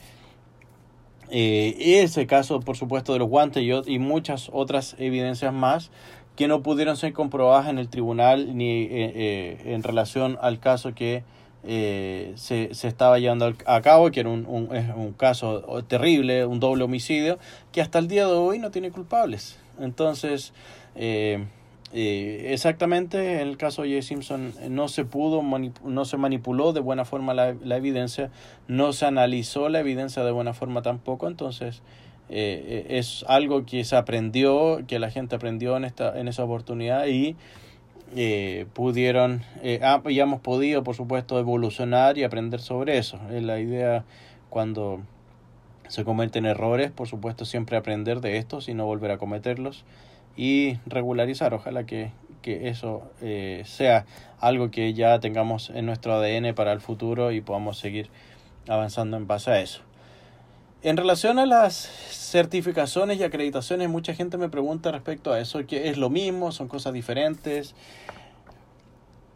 eh, 1.29 1.75
ese 2.01 2.27
caso, 2.27 2.59
por 2.59 2.77
supuesto, 2.77 3.13
de 3.13 3.19
los 3.19 3.29
guantes 3.29 3.63
y, 3.85 3.99
muchas 3.99 4.49
otras 4.53 4.95
evidencias 4.99 5.53
más 5.53 5.91
que 6.35 6.47
no 6.47 6.61
pudieron 6.61 6.97
ser 6.97 7.13
comprobadas 7.13 7.67
en 7.67 7.79
el 7.79 7.89
tribunal 7.89 8.55
ni 8.55 8.83
eh, 8.83 8.87
eh 8.91 9.57
en 9.65 9.83
relación 9.83 10.37
al 10.41 10.59
caso 10.59 10.93
que 10.93 11.23
eh, 11.63 12.33
se, 12.35 12.73
se, 12.73 12.87
estaba 12.87 13.19
llevando 13.19 13.53
a 13.65 13.81
cabo, 13.81 14.11
que 14.11 14.21
era 14.21 14.29
un, 14.29 14.45
un, 14.45 14.69
un 14.95 15.13
caso 15.13 15.83
terrible, 15.87 16.45
un 16.45 16.59
doble 16.59 16.83
homicidio, 16.83 17.39
que 17.71 17.81
hasta 17.81 17.99
el 17.99 18.07
día 18.07 18.25
de 18.25 18.33
hoy 18.33 18.59
no 18.59 18.71
tiene 18.71 18.91
culpables. 18.91 19.59
Entonces, 19.79 20.53
eh, 20.95 21.45
eh, 21.93 22.49
exactamente, 22.53 23.41
en 23.41 23.47
el 23.47 23.57
caso 23.57 23.83
de 23.83 23.89
J. 23.89 24.01
Simpson 24.01 24.53
eh, 24.59 24.69
no 24.69 24.87
se 24.87 25.05
pudo, 25.05 25.41
no 25.41 26.05
se 26.05 26.17
manipuló 26.17 26.73
de 26.73 26.81
buena 26.81 27.05
forma 27.05 27.33
la, 27.33 27.55
la, 27.63 27.77
evidencia, 27.77 28.29
no 28.67 28.91
se 28.91 29.05
analizó 29.05 29.69
la 29.69 29.79
evidencia 29.79 30.23
de 30.23 30.31
buena 30.31 30.53
forma 30.53 30.81
tampoco, 30.81 31.27
entonces 31.27 31.81
eh, 32.29 32.85
eh 32.89 32.97
es 32.97 33.23
algo 33.27 33.65
que 33.65 33.85
se 33.85 33.95
aprendió, 33.95 34.81
que 34.85 34.99
la 34.99 35.11
gente 35.11 35.35
aprendió 35.35 35.77
en, 35.77 35.85
esta, 35.85 36.19
en 36.19 36.27
esa 36.27 36.43
oportunidad 36.43 37.07
y 37.07 37.37
eh, 38.15 38.67
pudieron, 38.73 39.43
eh, 39.63 39.81
y 40.09 40.19
hemos 40.19 40.39
podido, 40.39 40.83
por 40.83 40.95
supuesto, 40.95 41.39
evolucionar 41.39 42.17
y 42.17 42.23
aprender 42.23 42.59
sobre 42.61 42.97
eso. 42.97 43.19
Es 43.31 43.43
la 43.43 43.59
idea 43.59 44.05
cuando 44.49 45.01
se 45.87 46.03
cometen 46.03 46.45
errores, 46.45 46.91
por 46.91 47.07
supuesto, 47.07 47.45
siempre 47.45 47.77
aprender 47.77 48.21
de 48.21 48.37
estos 48.37 48.69
y 48.69 48.73
no 48.73 48.85
volver 48.85 49.11
a 49.11 49.17
cometerlos 49.17 49.83
y 50.37 50.77
regularizar. 50.85 51.53
Ojalá 51.53 51.85
que, 51.85 52.11
que 52.41 52.69
eso 52.69 53.11
eh, 53.21 53.63
sea 53.65 54.05
algo 54.39 54.71
que 54.71 54.93
ya 54.93 55.19
tengamos 55.19 55.71
en 55.71 55.85
nuestro 55.85 56.13
ADN 56.13 56.53
para 56.53 56.71
el 56.71 56.79
futuro 56.79 57.31
y 57.31 57.41
podamos 57.41 57.77
seguir 57.77 58.09
avanzando 58.69 59.17
en 59.17 59.27
base 59.27 59.51
a 59.51 59.59
eso. 59.59 59.81
En 60.83 60.95
relación 60.95 61.39
a 61.39 61.45
las 61.47 61.75
certificaciones 61.75 63.19
y 63.19 63.23
acreditaciones, 63.23 63.89
mucha 63.89 64.13
gente 64.13 64.37
me 64.37 64.47
pregunta 64.47 64.91
respecto 64.91 65.33
a 65.33 65.39
eso, 65.39 65.65
que 65.65 65.89
es 65.89 65.97
lo 65.97 66.09
mismo, 66.09 66.51
son 66.51 66.67
cosas 66.67 66.93
diferentes. 66.93 67.73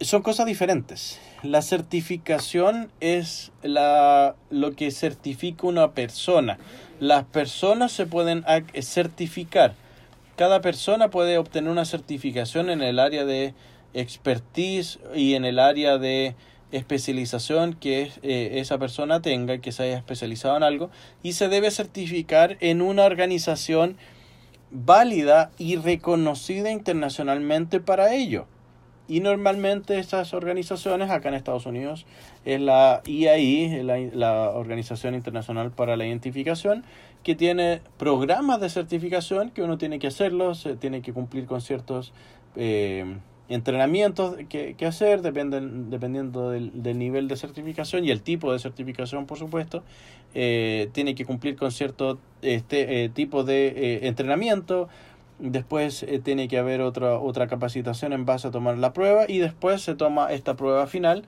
son 0.00 0.22
cosas 0.22 0.46
diferentes. 0.46 1.20
La 1.42 1.62
certificación 1.62 2.90
es 3.00 3.50
la, 3.62 4.36
lo 4.50 4.72
que 4.76 4.92
certifica 4.92 5.66
una 5.66 5.90
persona. 5.90 6.58
Las 7.00 7.24
personas 7.24 7.90
se 7.90 8.06
pueden 8.06 8.44
certificar. 8.80 9.74
Cada 10.36 10.60
persona 10.60 11.10
puede 11.10 11.36
obtener 11.38 11.70
una 11.70 11.84
certificación 11.84 12.70
en 12.70 12.82
el 12.82 12.98
área 12.98 13.24
de 13.24 13.54
expertise 13.92 14.98
y 15.14 15.34
en 15.34 15.44
el 15.44 15.58
área 15.58 15.98
de 15.98 16.34
especialización 16.72 17.74
que 17.74 18.10
eh, 18.22 18.52
esa 18.54 18.78
persona 18.78 19.20
tenga, 19.20 19.58
que 19.58 19.72
se 19.72 19.82
haya 19.82 19.98
especializado 19.98 20.56
en 20.56 20.62
algo, 20.62 20.90
y 21.22 21.34
se 21.34 21.48
debe 21.48 21.70
certificar 21.70 22.56
en 22.60 22.80
una 22.80 23.04
organización 23.04 23.98
válida 24.70 25.50
y 25.58 25.76
reconocida 25.76 26.70
internacionalmente 26.70 27.80
para 27.80 28.14
ello. 28.14 28.46
Y 29.06 29.20
normalmente 29.20 29.98
estas 29.98 30.32
organizaciones 30.32 31.10
acá 31.10 31.28
en 31.28 31.34
Estados 31.34 31.66
Unidos 31.66 32.06
es 32.44 32.60
la 32.60 33.02
IAI, 33.06 33.82
la, 33.82 33.98
la 33.98 34.50
Organización 34.50 35.14
Internacional 35.14 35.70
para 35.70 35.96
la 35.96 36.06
Identificación, 36.06 36.84
que 37.22 37.34
tiene 37.34 37.80
programas 37.98 38.60
de 38.60 38.68
certificación 38.68 39.50
que 39.50 39.62
uno 39.62 39.78
tiene 39.78 39.98
que 39.98 40.08
hacerlos, 40.08 40.68
tiene 40.80 41.02
que 41.02 41.12
cumplir 41.12 41.46
con 41.46 41.60
ciertos 41.60 42.12
eh, 42.56 43.16
entrenamientos 43.48 44.36
que, 44.48 44.74
que 44.74 44.86
hacer, 44.86 45.22
dependen, 45.22 45.90
dependiendo 45.90 46.50
del, 46.50 46.82
del, 46.82 46.98
nivel 46.98 47.28
de 47.28 47.36
certificación 47.36 48.04
y 48.04 48.10
el 48.10 48.22
tipo 48.22 48.52
de 48.52 48.58
certificación, 48.58 49.26
por 49.26 49.38
supuesto. 49.38 49.82
Eh, 50.34 50.88
tiene 50.92 51.14
que 51.14 51.26
cumplir 51.26 51.56
con 51.56 51.70
cierto 51.70 52.18
este, 52.40 53.04
eh, 53.04 53.08
tipo 53.08 53.44
de 53.44 53.68
eh, 53.68 54.06
entrenamiento. 54.06 54.88
Después 55.38 56.02
eh, 56.04 56.20
tiene 56.20 56.48
que 56.48 56.58
haber 56.58 56.80
otra, 56.80 57.18
otra 57.18 57.46
capacitación 57.46 58.12
en 58.12 58.24
base 58.24 58.48
a 58.48 58.50
tomar 58.50 58.78
la 58.78 58.92
prueba 58.92 59.24
y 59.28 59.38
después 59.38 59.82
se 59.82 59.94
toma 59.94 60.32
esta 60.32 60.54
prueba 60.56 60.86
final. 60.86 61.24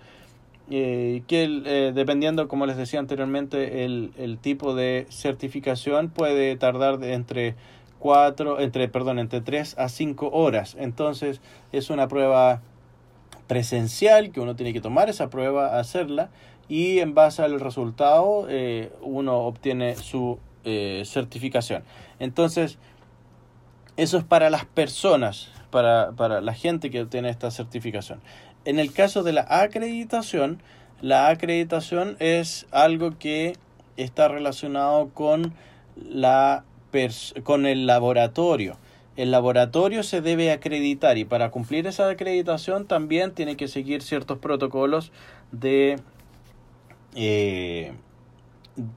Que 0.68 1.92
dependiendo, 1.94 2.48
como 2.48 2.66
les 2.66 2.76
decía 2.76 2.98
anteriormente, 2.98 3.84
el, 3.84 4.12
el 4.16 4.38
tipo 4.38 4.74
de 4.74 5.06
certificación 5.10 6.08
puede 6.08 6.56
tardar 6.56 6.98
de 6.98 7.12
entre 7.12 7.54
cuatro, 8.04 8.60
entre, 8.60 8.86
perdón, 8.88 9.18
entre 9.18 9.40
3 9.40 9.76
a 9.78 9.88
5 9.88 10.28
horas. 10.30 10.76
Entonces 10.78 11.40
es 11.72 11.88
una 11.88 12.06
prueba 12.06 12.60
presencial 13.46 14.30
que 14.30 14.40
uno 14.40 14.56
tiene 14.56 14.74
que 14.74 14.82
tomar 14.82 15.08
esa 15.08 15.30
prueba, 15.30 15.78
hacerla 15.78 16.28
y 16.68 16.98
en 16.98 17.14
base 17.14 17.42
al 17.42 17.60
resultado 17.60 18.46
eh, 18.50 18.92
uno 19.00 19.38
obtiene 19.38 19.96
su 19.96 20.38
eh, 20.64 21.02
certificación. 21.06 21.82
Entonces, 22.18 22.78
eso 23.96 24.18
es 24.18 24.24
para 24.24 24.50
las 24.50 24.66
personas, 24.66 25.50
para, 25.70 26.12
para 26.12 26.42
la 26.42 26.52
gente 26.52 26.90
que 26.90 27.00
obtiene 27.00 27.30
esta 27.30 27.50
certificación. 27.50 28.20
En 28.64 28.78
el 28.78 28.92
caso 28.92 29.22
de 29.22 29.32
la 29.32 29.46
acreditación, 29.48 30.60
la 31.00 31.28
acreditación 31.28 32.16
es 32.18 32.66
algo 32.70 33.18
que 33.18 33.56
está 33.96 34.28
relacionado 34.28 35.10
con 35.10 35.54
la 35.96 36.64
con 37.42 37.66
el 37.66 37.86
laboratorio. 37.86 38.78
El 39.16 39.30
laboratorio 39.30 40.02
se 40.02 40.20
debe 40.20 40.52
acreditar 40.52 41.18
y 41.18 41.24
para 41.24 41.50
cumplir 41.50 41.86
esa 41.86 42.08
acreditación 42.08 42.86
también 42.86 43.32
tiene 43.32 43.56
que 43.56 43.68
seguir 43.68 44.02
ciertos 44.02 44.38
protocolos 44.38 45.12
de 45.50 46.00
eh, 47.16 47.92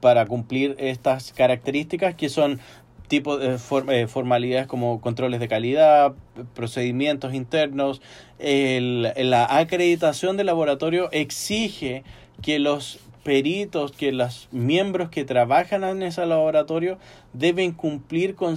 para 0.00 0.26
cumplir 0.26 0.76
estas 0.78 1.32
características 1.32 2.14
que 2.14 2.28
son 2.28 2.60
tipo 3.08 3.38
de 3.38 3.54
eh, 3.56 4.06
formalidades 4.06 4.66
como 4.66 5.00
controles 5.00 5.40
de 5.40 5.48
calidad, 5.48 6.12
procedimientos 6.54 7.34
internos. 7.34 8.00
la 8.38 9.46
acreditación 9.58 10.36
del 10.36 10.46
laboratorio 10.46 11.10
exige 11.10 12.04
que 12.42 12.58
los 12.58 13.00
peritos, 13.28 13.92
que 13.92 14.10
los 14.10 14.48
miembros 14.52 15.10
que 15.10 15.24
trabajan 15.24 15.84
en 15.84 16.02
ese 16.02 16.24
laboratorio 16.24 16.96
deben 17.34 17.72
cumplir 17.72 18.34
con, 18.34 18.56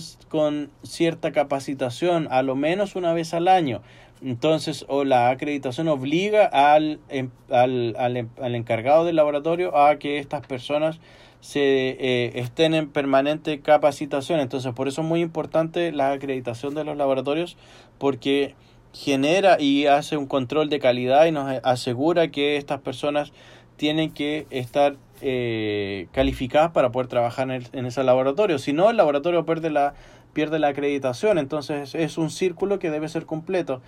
cierta 0.84 1.34
capacitación, 1.34 2.30
a 2.32 2.42
lo 2.42 2.56
menos 2.56 2.96
una 2.96 3.14
vez 3.14 3.34
al 3.34 3.50
año. 3.50 3.82
Entonces, 4.24 4.86
o 4.88 5.04
la 5.04 5.30
acreditación 5.30 5.90
obliga 5.90 6.46
al, 6.46 7.02
em, 7.10 7.32
al, 7.50 7.96
al, 7.98 8.16
em, 8.16 8.30
al 8.42 8.56
encargado 8.56 9.04
del 9.04 9.18
laboratorio 9.18 9.76
a 9.76 9.98
que 9.98 10.20
estas 10.20 10.48
personas 10.48 11.02
se 11.41 11.97
eh, 11.99 12.32
estén 12.36 12.73
en 12.73 12.89
permanente 12.89 13.60
capacitación. 13.60 14.39
Entonces, 14.39 14.73
por 14.73 14.88
eso 14.88 15.01
es 15.01 15.08
muy 15.08 15.21
importante 15.21 15.91
la 15.91 16.13
acreditación 16.13 16.73
de 16.75 16.84
los 16.84 16.95
laboratorios, 16.95 17.58
porque 17.97 18.56
genera 18.93 19.60
y 19.60 19.88
hace 19.88 20.17
un 20.17 20.27
control 20.27 20.69
de 20.69 20.80
calidad 20.80 21.25
y 21.25 21.32
nos 21.32 21.60
asegura 21.63 22.30
que 22.30 22.58
estas 22.58 22.82
personas 22.82 23.32
tienen 23.77 24.12
que 24.12 24.45
estar 24.49 24.95
eh, 25.21 26.08
calificadas 26.12 26.71
para 26.71 26.91
poder 26.91 27.08
trabajar 27.08 27.49
en, 27.49 27.86
ese 27.86 28.04
laboratorio. 28.04 28.60
Si 28.60 28.73
no, 28.73 28.89
el 28.89 28.97
laboratorio 28.97 29.45
pierde 29.45 29.71
la, 29.71 29.95
pierde 30.34 30.60
la 30.60 30.67
acreditación. 30.67 31.38
Entonces 31.38 31.95
es 31.95 32.17
un 32.17 32.30
círculo 32.30 32.80
que 32.80 32.91
debe 32.91 33.10
ser 33.10 33.25
completo. 33.25 33.82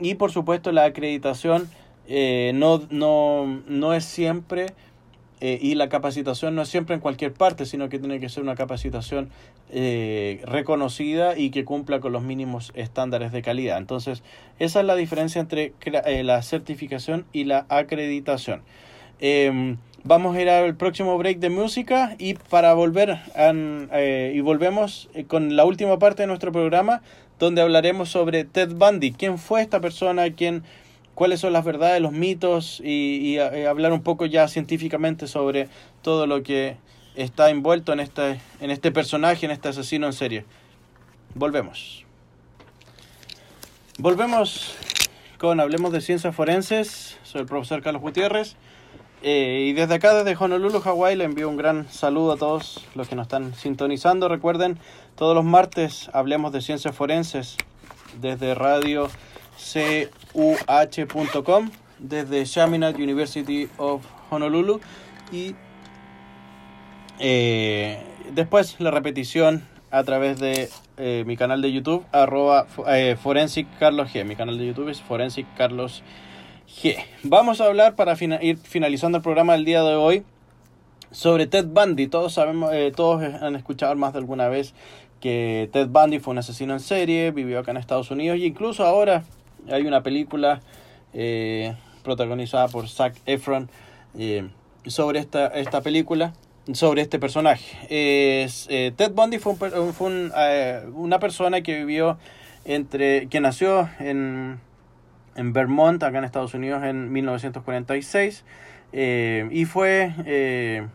Y 0.00 0.14
por 0.14 0.32
supuesto 0.32 0.72
la 0.72 0.84
acreditación 0.84 1.68
eh, 2.08 2.52
no, 2.54 2.82
no, 2.90 3.62
no 3.66 3.94
es 3.94 4.04
siempre 4.04 4.74
eh, 5.40 5.58
y 5.60 5.74
la 5.74 5.88
capacitación 5.88 6.54
no 6.54 6.62
es 6.62 6.68
siempre 6.68 6.94
en 6.94 7.00
cualquier 7.00 7.32
parte, 7.32 7.66
sino 7.66 7.88
que 7.88 7.98
tiene 7.98 8.20
que 8.20 8.28
ser 8.28 8.42
una 8.42 8.54
capacitación 8.54 9.30
reconocida 9.68 11.36
y 11.36 11.50
que 11.50 11.64
cumpla 11.64 11.98
con 11.98 12.12
los 12.12 12.22
mínimos 12.22 12.72
estándares 12.76 13.32
de 13.32 13.42
calidad. 13.42 13.78
Entonces, 13.78 14.22
esa 14.60 14.80
es 14.80 14.86
la 14.86 14.94
diferencia 14.94 15.40
entre 15.40 15.72
la 16.22 16.40
certificación 16.42 17.26
y 17.32 17.44
la 17.44 17.66
acreditación. 17.68 18.62
Em, 19.18 19.78
vamos 20.04 20.36
a 20.36 20.42
ir 20.42 20.50
al 20.50 20.76
próximo 20.76 21.16
break 21.16 21.38
de 21.38 21.48
música 21.48 22.16
y 22.18 22.34
para 22.34 22.74
volver 22.74 23.18
eh, 23.34 24.32
y 24.34 24.40
volvemos 24.40 25.08
eh, 25.14 25.24
con 25.24 25.56
la 25.56 25.64
última 25.64 25.98
parte 25.98 26.22
de 26.22 26.26
nuestro 26.26 26.52
programa 26.52 27.00
donde 27.38 27.62
hablaremos 27.62 28.10
sobre 28.10 28.44
Ted 28.44 28.74
Bundy, 28.74 29.12
quién 29.12 29.38
fue 29.38 29.62
esta 29.62 29.80
persona, 29.80 30.30
quién, 30.32 30.64
cuáles 31.16 31.40
son 31.40 31.54
las 31.54 31.64
verdades, 31.64 32.00
los 32.02 32.12
mitos 32.12 32.80
y, 32.84 33.38
eh, 33.38 33.66
hablar 33.66 33.92
un 33.92 34.02
poco 34.02 34.26
ya 34.26 34.46
científicamente 34.48 35.26
sobre 35.26 35.68
todo 36.02 36.26
lo 36.26 36.42
que 36.42 36.76
está 37.16 37.48
envuelto 37.48 37.94
en 37.94 38.00
este, 38.00 38.38
en 38.60 38.70
este 38.70 38.92
personaje, 38.92 39.46
en 39.46 39.50
este 39.50 39.70
asesino 39.70 40.06
en 40.06 40.12
serie. 40.12 40.44
Volvemos. 41.34 42.04
Volvemos 43.98 44.76
con 45.38 45.58
Hablemos 45.58 45.90
de 45.90 46.02
Ciencias 46.02 46.36
Forenses. 46.36 47.16
Soy 47.22 47.40
el 47.40 47.46
profesor 47.46 47.82
Carlos 47.82 48.02
Gutiérrez. 48.02 48.56
Eh, 49.22 49.68
y 49.70 49.72
desde 49.72 49.94
acá, 49.94 50.12
desde 50.22 50.36
Honolulu, 50.38 50.80
Hawái, 50.80 51.16
le 51.16 51.24
envío 51.24 51.48
un 51.48 51.56
gran 51.56 51.90
saludo 51.90 52.32
a 52.32 52.36
todos 52.36 52.84
los 52.94 53.08
que 53.08 53.16
nos 53.16 53.24
están 53.24 53.54
sintonizando. 53.54 54.28
Recuerden, 54.28 54.78
todos 55.16 55.34
los 55.34 55.46
martes 55.46 56.10
hablemos 56.12 56.52
de 56.52 56.60
ciencias 56.60 56.94
forenses 56.94 57.56
desde 58.20 58.54
radio 58.54 59.08
cuh.com, 60.32 61.70
desde 61.98 62.44
Chaminade 62.44 63.02
University 63.02 63.68
of 63.78 64.04
Honolulu 64.30 64.80
y 65.32 65.54
eh, 67.18 67.98
después 68.32 68.80
la 68.80 68.90
repetición 68.90 69.64
a 69.90 70.04
través 70.04 70.38
de 70.38 70.68
eh, 70.98 71.24
mi 71.26 71.36
canal 71.36 71.62
de 71.62 71.72
YouTube, 71.72 72.04
arroba 72.12 72.66
Forensic 73.22 73.66
Carlos 73.78 74.10
G. 74.12 74.24
Mi 74.24 74.36
canal 74.36 74.58
de 74.58 74.66
YouTube 74.66 74.88
es 74.88 75.00
Forensic 75.00 75.46
Carlos 75.56 76.02
G. 76.68 76.96
Vamos 77.22 77.60
a 77.60 77.66
hablar 77.66 77.94
para 77.94 78.16
ir 78.42 78.58
finalizando 78.58 79.18
el 79.18 79.22
programa 79.22 79.54
del 79.54 79.64
día 79.64 79.82
de 79.82 79.94
hoy 79.94 80.24
sobre 81.10 81.46
Ted 81.46 81.66
Bundy. 81.66 82.08
Todos 82.08 82.34
sabemos, 82.34 82.72
eh, 82.72 82.92
todos 82.94 83.22
han 83.22 83.56
escuchado 83.56 83.94
más 83.94 84.12
de 84.12 84.18
alguna 84.18 84.48
vez 84.48 84.74
que 85.20 85.70
Ted 85.72 85.88
Bundy 85.88 86.18
fue 86.18 86.32
un 86.32 86.38
asesino 86.38 86.74
en 86.74 86.80
serie, 86.80 87.30
vivió 87.30 87.60
acá 87.60 87.70
en 87.70 87.78
Estados 87.78 88.10
Unidos 88.10 88.38
y 88.38 88.44
incluso 88.44 88.84
ahora 88.84 89.24
hay 89.70 89.86
una 89.86 90.02
película 90.02 90.60
eh, 91.12 91.74
protagonizada 92.02 92.68
por 92.68 92.88
Zac 92.88 93.14
Efron 93.26 93.68
eh, 94.18 94.48
sobre 94.86 95.18
esta, 95.18 95.48
esta 95.48 95.80
película 95.80 96.32
sobre 96.72 97.02
este 97.02 97.18
personaje. 97.18 97.86
Ted 97.88 99.12
Bundy 99.12 99.38
fue, 99.38 99.54
fue 99.54 100.30
una 100.94 101.18
persona 101.20 101.60
que 101.60 101.76
vivió 101.78 102.18
entre 102.64 103.28
que 103.28 103.40
nació 103.40 103.88
en 104.00 104.60
en 105.36 105.52
Vermont, 105.52 106.02
acá 106.02 106.18
en 106.18 106.24
Estados 106.24 106.54
Unidos, 106.54 106.82
en 106.82 107.12
1946. 107.12 108.44
Eh, 108.92 109.48
y 109.50 109.64
fue. 109.66 110.12
Eh, 110.24 110.86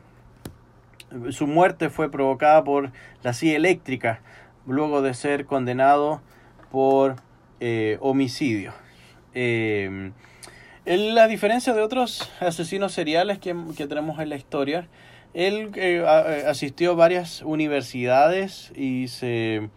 su 1.29 1.45
muerte 1.45 1.89
fue 1.89 2.09
provocada 2.09 2.63
por 2.63 2.91
la 3.21 3.33
silla 3.33 3.57
eléctrica, 3.57 4.21
luego 4.65 5.01
de 5.01 5.13
ser 5.13 5.45
condenado 5.45 6.21
por 6.71 7.17
eh, 7.61 7.97
homicidio. 8.01 8.73
la 10.85 11.27
diferencia 11.29 11.73
de 11.73 11.81
otros 11.81 12.29
asesinos 12.41 12.91
seriales 12.91 13.39
que, 13.39 13.55
que 13.77 13.87
tenemos 13.87 14.19
en 14.19 14.27
la 14.29 14.35
historia, 14.35 14.89
él 15.33 15.71
asistió 16.45 16.91
a 16.91 16.95
varias 16.95 17.41
universidades 17.43 18.73
y 18.75 19.07
se 19.07 19.69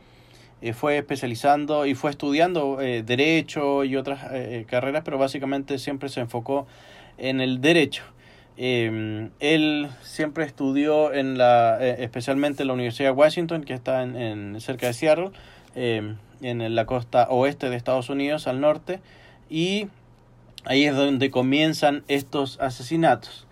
fue 0.72 0.98
especializando 0.98 1.86
y 1.86 1.94
fue 1.94 2.10
estudiando 2.10 2.78
derecho 2.78 3.84
y 3.84 3.94
otras 3.94 4.24
carreras, 4.66 5.02
pero 5.04 5.16
básicamente 5.18 5.78
siempre 5.78 6.08
se 6.08 6.18
enfocó 6.20 6.66
en 7.18 7.40
el 7.40 7.60
derecho. 7.60 8.02
Em, 8.56 9.30
él 9.40 9.88
siempre 10.02 10.44
estudió 10.44 11.12
en 11.12 11.38
la, 11.38 11.84
especialmente 11.84 12.62
en 12.62 12.68
la 12.68 12.74
Universidad 12.74 13.08
de 13.08 13.16
Washington, 13.16 13.64
que 13.64 13.74
está 13.74 14.02
en, 14.02 14.60
cerca 14.60 14.86
de 14.86 14.92
Seattle, 14.92 15.30
em, 15.74 16.16
en 16.42 16.74
la 16.74 16.86
costa 16.86 17.26
oeste 17.30 17.70
de 17.70 17.76
Estados 17.76 18.10
Unidos, 18.10 18.46
al 18.46 18.60
norte, 18.60 19.00
y 19.48 19.88
ahí 20.64 20.84
es 20.84 20.96
donde 20.96 21.30
comienzan 21.30 22.04
estos 22.08 22.60
asesinatos. 22.60 23.46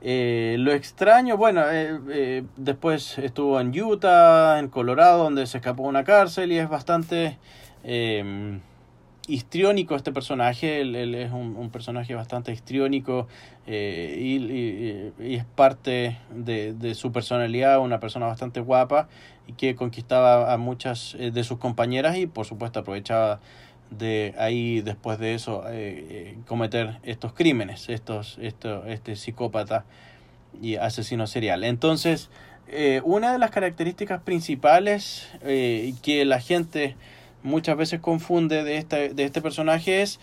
Eh, 0.00 0.56
lo 0.60 0.72
extraño, 0.72 1.36
bueno, 1.36 1.62
eh, 1.68 1.98
eh, 2.10 2.44
después 2.56 3.18
estuvo 3.18 3.60
en 3.60 3.78
Utah, 3.78 4.58
en 4.58 4.68
Colorado, 4.68 5.24
donde 5.24 5.46
se 5.46 5.58
escapó 5.58 5.84
de 5.84 5.88
una 5.88 6.04
cárcel 6.04 6.52
y 6.52 6.58
es 6.58 6.68
bastante 6.68 7.36
em, 7.82 8.60
histriónico 9.26 9.96
este 9.96 10.12
personaje. 10.12 10.82
Él, 10.82 11.14
es 11.14 11.32
un, 11.32 11.70
personaje 11.70 12.14
bastante 12.14 12.52
histriónico 12.52 13.26
y, 13.66 15.10
es 15.18 15.44
parte 15.44 16.18
de, 16.30 16.74
de, 16.74 16.94
su 16.94 17.10
personalidad, 17.10 17.80
una 17.80 17.98
persona 17.98 18.26
bastante 18.26 18.60
guapa 18.60 19.08
y 19.37 19.37
que 19.56 19.74
conquistaba 19.74 20.52
a 20.52 20.56
muchas 20.58 21.16
de 21.18 21.44
sus 21.44 21.58
compañeras 21.58 22.16
y 22.16 22.26
por 22.26 22.46
supuesto 22.46 22.80
aprovechaba 22.80 23.40
de 23.90 24.34
ahí 24.38 24.80
después 24.80 25.18
de 25.18 25.34
eso 25.34 25.64
eh, 25.68 26.06
eh, 26.10 26.38
cometer 26.46 26.98
estos 27.02 27.32
crímenes, 27.32 27.88
estos, 27.88 28.38
esto, 28.40 28.84
este 28.86 29.16
psicópata 29.16 29.84
y 30.60 30.76
asesino 30.76 31.26
serial. 31.26 31.64
Entonces, 31.64 32.30
eh, 32.68 33.00
una 33.04 33.32
de 33.32 33.38
las 33.38 33.50
características 33.50 34.20
principales 34.22 35.28
que 35.40 36.24
la 36.26 36.40
gente 36.40 36.96
muchas 37.42 37.76
veces 37.76 38.00
confunde 38.00 38.64
de 38.64 38.76
este, 38.76 39.14
de 39.14 39.24
este 39.24 39.40
personaje 39.40 40.02
es 40.02 40.20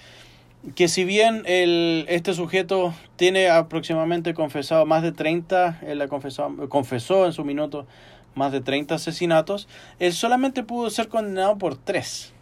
que 0.76 0.88
si 0.88 1.06
bien 1.06 1.44
el, 1.46 2.06
este 2.08 2.34
sujeto 2.34 2.94
tiene 3.18 3.50
aproximadamente 3.50 4.34
confesado 4.34 4.86
más 4.86 5.04
de 5.04 5.12
30, 5.12 5.80
él 5.86 6.08
confesó, 6.08 6.52
confesó 6.70 7.26
en 7.26 7.34
su 7.34 7.46
minuto 7.46 7.86
más 8.36 8.52
de 8.52 8.62
30 8.62 8.96
asesinatos, 8.96 9.68
él 10.00 10.14
solamente 10.14 10.64
pudo 10.64 10.90
ser 10.90 11.08
condenado 11.08 11.58
por 11.58 11.76
tres 11.76 12.36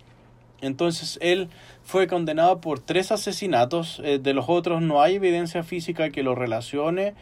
entonces 0.63 1.19
él 1.21 1.49
fue 1.83 2.07
condenado 2.07 2.61
por 2.61 2.79
tres 2.79 3.11
asesinatos. 3.11 4.01
Eh, 4.03 4.19
de 4.19 4.33
los 4.33 4.45
otros 4.47 4.81
no 4.81 5.01
hay 5.01 5.15
evidencia 5.15 5.63
física 5.63 6.09
que 6.09 6.23
lo 6.23 6.35
relacione 6.35 7.13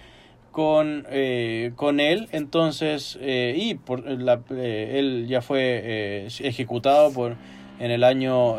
con, 0.52 1.06
eh, 1.10 1.72
con 1.76 2.00
él. 2.00 2.30
Entonces, 2.32 3.18
eh, 3.22 3.56
y 3.58 3.76
por 3.76 4.06
la, 4.06 4.42
él 4.50 5.26
ya 5.28 5.42
fue 5.42 6.28
ejecutado 6.40 7.12
por, 7.12 7.36
en 7.80 7.92
el 7.92 8.04
año 8.04 8.58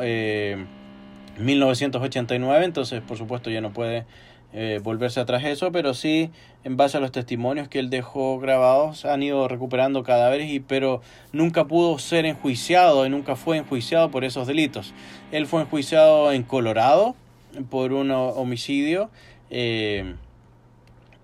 1989. 1.39 2.65
Entonces, 2.65 3.01
por 3.03 3.17
supuesto, 3.17 3.51
ya 3.51 3.61
no 3.61 3.73
puede 3.73 4.05
volverse 4.83 5.21
atrás 5.21 5.45
eso, 5.45 5.73
pero 5.73 5.95
sí, 5.95 6.31
en 6.65 6.77
base 6.77 6.97
a 6.97 7.01
los 7.01 7.13
testimonios 7.13 7.69
que 7.69 7.79
él 7.79 7.91
dejó 7.91 8.39
grabados, 8.39 9.05
han 9.05 9.23
ido 9.23 9.49
recuperando 9.49 10.03
cadáveres, 10.03 10.51
y, 10.51 10.61
pero 10.61 11.03
nunca 11.33 11.67
pudo 11.67 11.99
ser 11.99 12.27
enjuiciado 12.27 13.05
y 13.07 13.11
nunca 13.11 13.37
fue 13.37 13.57
enjuiciado 13.59 14.11
por 14.11 14.25
esos 14.25 14.47
delitos. 14.47 14.95
Él 15.33 15.47
fue 15.47 15.63
enjuiciado 15.63 16.33
en 16.33 16.43
Colorado 16.45 17.17
por 17.71 17.93
un 17.93 18.11
homicidio 18.11 19.11
eh, 19.51 20.15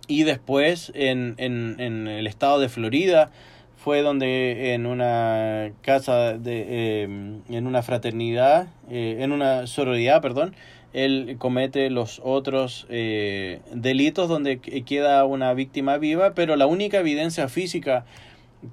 y 0.07 0.25
después 0.25 0.93
en, 0.95 1.35
en, 1.39 1.77
en, 1.79 2.09
el 2.09 2.27
estado 2.27 2.59
de 2.59 2.69
Florida 2.69 3.31
fue 3.77 4.03
donde 4.03 4.75
en 4.75 4.87
una 4.87 5.71
casa 5.83 6.35
de 6.37 6.67
eh, 6.69 7.03
en 7.05 7.67
una 7.67 7.83
fraternidad 7.83 8.69
en 8.91 9.33
una 9.33 9.67
sororidad 9.67 10.21
perdón 10.21 10.55
él 10.93 11.37
comete 11.39 11.91
los 11.91 12.21
otros 12.25 12.87
eh, 12.89 13.61
delitos 13.73 14.29
donde 14.29 14.59
queda 14.59 15.25
una 15.25 15.53
víctima 15.55 15.99
viva, 15.99 16.35
pero 16.35 16.57
la 16.57 16.67
única 16.67 16.99
evidencia 16.99 17.49
física 17.49 18.05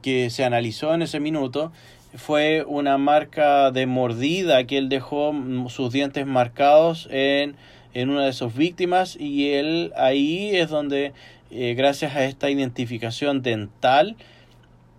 que 0.01 0.29
se 0.29 0.43
analizó 0.43 0.93
en 0.93 1.01
ese 1.01 1.19
minuto 1.19 1.71
fue 2.15 2.63
una 2.65 2.97
marca 2.97 3.71
de 3.71 3.85
mordida 3.85 4.65
que 4.65 4.77
él 4.77 4.89
dejó 4.89 5.33
mm, 5.33 5.69
sus 5.69 5.91
dientes 5.91 6.25
marcados 6.25 7.07
en, 7.11 7.55
en 7.93 8.09
una 8.09 8.25
de 8.25 8.33
sus 8.33 8.55
víctimas 8.55 9.17
y 9.19 9.51
él 9.51 9.91
ahí 9.97 10.55
es 10.55 10.69
donde 10.69 11.13
eh, 11.51 11.73
gracias 11.75 12.15
a 12.15 12.25
esta 12.25 12.49
identificación 12.49 13.41
dental 13.41 14.15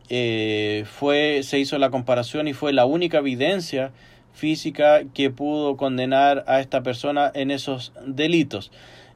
eh, 0.09 0.85
fue 0.87 1.43
se 1.43 1.59
hizo 1.59 1.79
la 1.79 1.91
comparación 1.91 2.47
y 2.47 2.53
fue 2.53 2.73
la 2.73 2.87
única 2.87 3.19
evidencia 3.19 3.91
física 4.37 5.03
que 5.15 5.31
pudo 5.31 5.77
condenar 5.77 6.45
a 6.47 6.61
esta 6.61 6.83
persona 6.83 7.33
en 7.35 7.51
esos 7.51 7.93
delitos. 8.07 8.71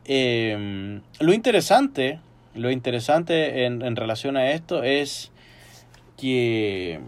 Em, 0.06 1.02
lo 1.20 1.34
interesante, 1.34 2.20
lo 2.54 2.70
interesante 2.70 3.66
en, 3.66 3.96
relación 3.96 4.38
a 4.38 4.50
esto 4.52 4.82
es 4.82 5.30
que 6.16 7.00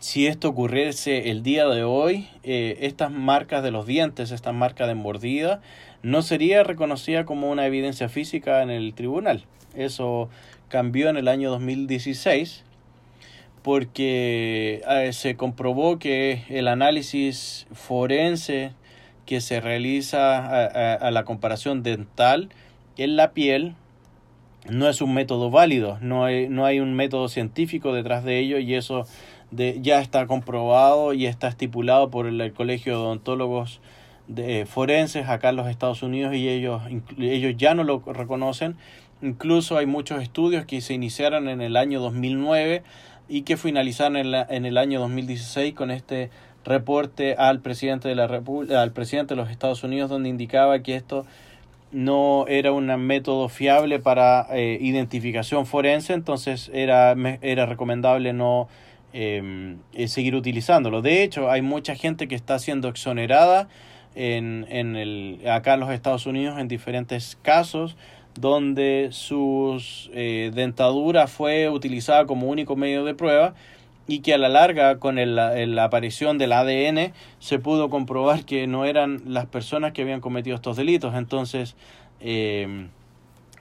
si 0.00 0.26
esto 0.26 0.48
ocurriese 0.48 1.30
el 1.30 1.44
día 1.44 1.66
de 1.68 1.84
hoy, 1.84 2.28
eh, 2.42 2.78
estas 2.80 3.12
marcas 3.12 3.62
de 3.62 3.70
los 3.70 3.86
dientes, 3.86 4.32
estas 4.32 4.54
marcas 4.54 4.88
de 4.88 4.96
mordida, 4.96 5.60
no 6.02 6.22
sería 6.22 6.64
reconocida 6.64 7.24
como 7.24 7.50
una 7.50 7.66
evidencia 7.66 8.08
física 8.08 8.62
en 8.62 8.70
el 8.70 8.94
tribunal. 8.94 9.44
Eso 9.76 10.28
cambió 10.68 11.08
en 11.08 11.16
el 11.16 11.28
año 11.28 11.50
2016 11.50 12.65
porque 13.66 14.80
eh, 14.88 15.12
se 15.12 15.34
comprobó 15.34 15.98
que 15.98 16.44
el 16.50 16.68
análisis 16.68 17.66
forense 17.72 18.74
que 19.24 19.40
se 19.40 19.60
realiza 19.60 20.36
a, 20.94 21.10
la 21.10 21.24
comparación 21.24 21.82
dental 21.82 22.50
en 22.96 23.16
la 23.16 23.32
piel 23.32 23.74
no 24.70 24.88
es 24.88 25.02
un 25.02 25.12
método 25.14 25.50
válido, 25.50 25.98
no 26.00 26.24
hay, 26.24 26.48
no 26.48 26.64
hay 26.64 26.78
un 26.78 26.94
método 26.94 27.26
científico 27.26 27.92
detrás 27.92 28.22
de 28.22 28.38
ello 28.38 28.60
y 28.60 28.72
eso 28.72 29.04
ya 29.50 30.00
está 30.00 30.28
comprobado 30.28 31.12
y 31.12 31.26
está 31.26 31.48
estipulado 31.48 32.08
por 32.08 32.28
el, 32.28 32.52
Colegio 32.52 32.92
de 32.92 32.98
Odontólogos 33.00 33.80
de, 34.28 34.64
Forenses 34.64 35.28
acá 35.28 35.48
en 35.48 35.56
los 35.56 35.66
Estados 35.66 36.04
Unidos 36.04 36.36
y 36.36 36.48
ellos, 36.48 36.82
ellos 37.18 37.54
ya 37.56 37.74
no 37.74 37.82
lo 37.82 37.98
reconocen. 37.98 38.76
Incluso 39.22 39.76
hay 39.76 39.86
muchos 39.86 40.22
estudios 40.22 40.66
que 40.66 40.80
se 40.80 40.94
iniciaron 40.94 41.48
en 41.48 41.62
el 41.62 41.76
año 41.76 41.98
2009 42.00 42.84
y 43.28 43.42
que 43.42 43.56
finalizaron 43.56 44.16
en, 44.16 44.30
la, 44.30 44.46
en 44.48 44.66
el 44.66 44.78
año 44.78 45.00
2016 45.00 45.74
con 45.74 45.90
este 45.90 46.30
reporte 46.64 47.34
al 47.36 47.60
presidente 47.60 48.08
de 48.08 48.14
la 48.14 48.24
al 48.24 48.92
presidente 48.92 49.34
de 49.34 49.40
los 49.40 49.50
Estados 49.50 49.84
Unidos 49.84 50.10
donde 50.10 50.28
indicaba 50.28 50.80
que 50.82 50.96
esto 50.96 51.24
no 51.92 52.46
era 52.48 52.72
un 52.72 52.86
método 53.06 53.48
fiable 53.48 54.00
para 54.00 54.46
eh, 54.50 54.78
identificación 54.80 55.66
forense, 55.66 56.12
entonces 56.12 56.70
era, 56.74 57.14
era 57.40 57.66
recomendable 57.66 58.32
no 58.32 58.68
em, 59.12 59.78
eh, 59.92 60.08
seguir 60.08 60.34
utilizándolo. 60.34 61.00
De 61.00 61.22
hecho, 61.22 61.50
hay 61.50 61.62
mucha 61.62 61.94
gente 61.94 62.26
que 62.26 62.34
está 62.34 62.58
siendo 62.58 62.88
exonerada 62.88 63.68
en, 64.14 64.66
en 64.68 64.96
el, 64.96 65.40
acá 65.48 65.74
en 65.74 65.80
los 65.80 65.90
Estados 65.90 66.26
Unidos 66.26 66.58
en 66.58 66.68
diferentes 66.68 67.38
casos 67.42 67.96
donde 68.38 69.08
su 69.12 69.82
eh, 70.12 70.50
dentadura 70.54 71.26
fue 71.26 71.68
utilizada 71.68 72.26
como 72.26 72.48
único 72.48 72.76
medio 72.76 73.04
de 73.04 73.14
prueba 73.14 73.54
y 74.06 74.20
que 74.20 74.34
a 74.34 74.38
la 74.38 74.48
larga 74.48 74.98
con 74.98 75.16
la 75.16 75.84
aparición 75.84 76.38
del 76.38 76.52
ADN 76.52 77.12
se 77.40 77.58
pudo 77.58 77.90
comprobar 77.90 78.44
que 78.44 78.66
no 78.66 78.84
eran 78.84 79.22
las 79.26 79.46
personas 79.46 79.92
que 79.92 80.02
habían 80.02 80.20
cometido 80.20 80.54
estos 80.54 80.76
delitos. 80.76 81.14
Entonces 81.16 81.74
eh, 82.20 82.88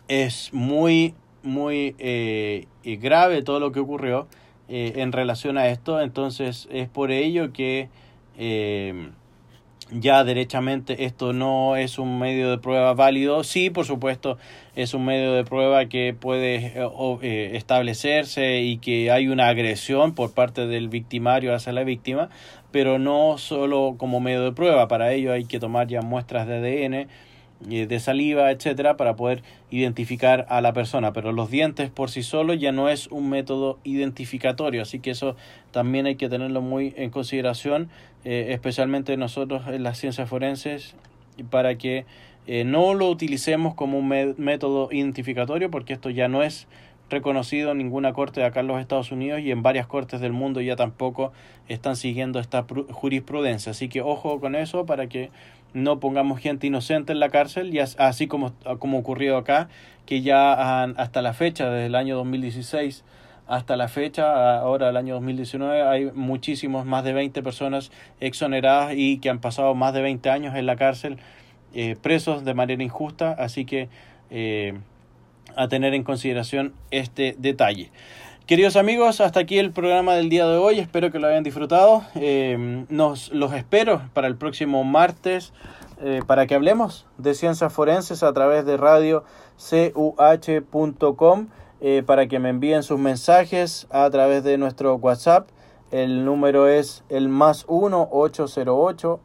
es 0.08 0.54
muy, 0.54 1.16
muy 1.42 1.96
eh, 1.98 2.68
grave 2.84 3.42
todo 3.42 3.60
lo 3.60 3.72
que 3.72 3.80
ocurrió 3.80 4.28
en 4.68 5.12
relación 5.12 5.58
a 5.58 5.68
esto. 5.68 6.00
Entonces 6.00 6.68
es 6.72 6.90
por 6.90 7.12
ello 7.12 7.52
que 7.52 7.90
ya 9.92 10.24
derechamente 10.24 11.06
esto 11.06 11.34
no 11.34 11.76
es 11.76 12.00
un 12.00 12.20
medio 12.20 12.50
de 12.50 12.58
prueba 12.58 12.94
válido. 12.94 13.44
Sí, 13.44 13.70
por 13.70 13.86
supuesto, 13.86 14.38
es 14.76 14.94
un 14.94 15.06
medio 15.06 15.34
de 15.34 15.44
prueba 15.44 15.86
que 15.86 16.16
puede 16.20 16.56
eh, 16.56 16.90
eh, 17.22 17.52
establecerse 17.54 18.62
y 18.62 18.78
que 18.78 19.12
hay 19.12 19.28
una 19.28 19.48
agresión 19.48 20.16
por 20.16 20.34
parte 20.34 20.68
del 20.68 20.90
victimario 20.90 21.54
hacia 21.54 21.74
la 21.74 21.84
víctima, 21.84 22.30
pero 22.72 23.00
no 23.00 23.38
solo 23.38 23.96
como 23.98 24.20
medio 24.20 24.44
de 24.44 24.52
prueba. 24.52 24.88
Para 24.88 25.14
ello 25.14 25.32
hay 25.32 25.46
que 25.46 25.60
tomar 25.60 25.88
ya 25.88 26.02
muestras 26.02 26.48
de 26.48 26.56
ADN 26.56 27.08
de 27.62 28.00
saliva, 28.00 28.52
etcétera, 28.52 28.98
para 28.98 29.16
poder 29.16 29.44
identificar 29.72 30.46
a 30.50 30.62
la 30.62 30.74
persona. 30.74 31.14
Pero 31.14 31.32
los 31.32 31.50
dientes 31.50 31.90
por 31.90 32.12
sí 32.12 32.22
solos 32.22 32.60
ya 32.60 32.72
no 32.72 32.90
es 32.90 33.08
un 33.08 33.30
método 33.30 33.80
identificatorio, 33.84 34.82
así 34.82 35.00
que 35.00 35.12
eso 35.12 35.36
también 35.72 36.06
hay 36.06 36.16
que 36.16 36.30
tenerlo 36.30 36.62
muy 36.62 36.94
en 36.98 37.10
consideración, 37.10 37.90
eh, 38.24 38.48
especialmente 38.50 39.18
nosotros 39.18 39.64
en 39.68 39.84
las 39.84 39.98
ciencias 39.98 40.30
forenses, 40.30 40.96
para 41.50 41.78
que 41.78 42.06
eh, 42.48 42.64
no 42.64 42.94
lo 42.94 43.10
utilicemos 43.10 43.74
como 43.74 43.98
un 43.98 44.36
método 44.38 44.90
identificatorio, 44.92 45.72
porque 45.72 45.94
esto 45.94 46.10
ya 46.10 46.28
no 46.28 46.44
es 46.44 46.68
reconocido 47.10 47.72
en 47.72 47.78
ninguna 47.78 48.14
corte 48.14 48.40
de 48.40 48.48
acá 48.48 48.62
en 48.62 48.68
los 48.68 48.80
Estados 48.80 49.12
Unidos 49.12 49.40
y 49.42 49.52
en 49.52 49.62
varias 49.62 49.86
cortes 49.88 50.22
del 50.22 50.32
mundo 50.32 50.62
ya 50.62 50.76
tampoco 50.76 51.34
están 51.68 51.96
siguiendo 51.96 52.40
esta 52.40 52.66
jurisprudencia. 52.92 53.72
Así 53.72 53.90
que 53.90 54.02
ojo 54.02 54.40
con 54.40 54.56
eso 54.56 54.86
para 54.86 55.08
que 55.08 55.30
no 55.76 56.00
pongamos 56.00 56.40
gente 56.40 56.68
inocente 56.68 57.12
en 57.12 57.20
la 57.20 57.30
cárcel, 57.30 57.76
y 57.76 57.80
así 57.80 58.28
como, 58.28 58.54
como 58.80 58.98
ocurrido 58.98 59.38
acá, 59.38 59.68
que 60.06 60.22
ya 60.22 60.84
hasta 60.84 61.22
la 61.22 61.34
fecha, 61.34 61.70
desde 61.70 61.88
el 61.88 61.96
año 61.96 62.16
2016 62.16 63.04
hasta 63.48 63.76
la 63.76 63.88
fecha, 63.88 64.58
ahora 64.58 64.90
el 64.90 64.98
año 64.98 65.16
2019, 65.16 65.84
hay 65.84 66.12
muchísimos, 66.14 66.86
más 66.86 67.04
de 67.04 67.14
20 67.14 67.44
personas 67.44 67.92
exoneradas 68.20 68.94
y 68.96 69.20
que 69.20 69.30
han 69.30 69.40
pasado 69.40 69.76
más 69.76 69.94
de 69.94 70.02
20 70.02 70.30
años 70.32 70.56
en 70.56 70.66
la 70.66 70.78
cárcel 70.78 71.18
eh, 71.76 71.96
presos 72.02 72.44
de 72.44 72.54
manera 72.56 72.82
injusta, 72.82 73.36
así 73.38 73.66
que 73.66 73.90
eh, 74.32 74.80
a 75.56 75.68
tener 75.68 75.94
en 75.94 76.04
consideración 76.04 76.74
este 76.90 77.36
detalle. 77.38 77.92
Queridos 78.46 78.76
amigos, 78.76 79.22
hasta 79.22 79.40
aquí 79.40 79.58
el 79.58 79.72
programa 79.72 80.14
del 80.14 80.30
día 80.30 80.46
de 80.46 80.58
hoy. 80.58 80.78
Espero 80.78 81.12
que 81.12 81.18
lo 81.18 81.26
hayan 81.26 81.42
disfrutado. 81.42 82.04
Eh, 82.14 82.86
nos 82.90 83.34
los 83.34 83.52
espero 83.54 84.04
para 84.14 84.28
el 84.28 84.36
próximo 84.36 84.84
martes 84.84 85.52
eh, 86.00 86.22
para 86.28 86.46
que 86.46 86.54
hablemos 86.54 87.08
de 87.18 87.34
ciencias 87.34 87.74
forenses 87.74 88.22
a 88.22 88.32
través 88.34 88.64
de 88.64 88.78
radio 88.78 89.24
cuh.com 89.58 91.48
eh, 91.82 92.04
para 92.06 92.28
que 92.28 92.38
me 92.38 92.50
envíen 92.50 92.84
sus 92.84 93.00
mensajes 93.00 93.88
a 93.90 94.08
través 94.12 94.44
de 94.44 94.60
nuestro 94.60 94.94
WhatsApp. 94.98 95.50
El 95.90 96.24
número 96.24 96.68
es 96.68 97.04
el 97.10 97.30
más 97.30 97.66
1 97.68 98.10
808 98.12 99.20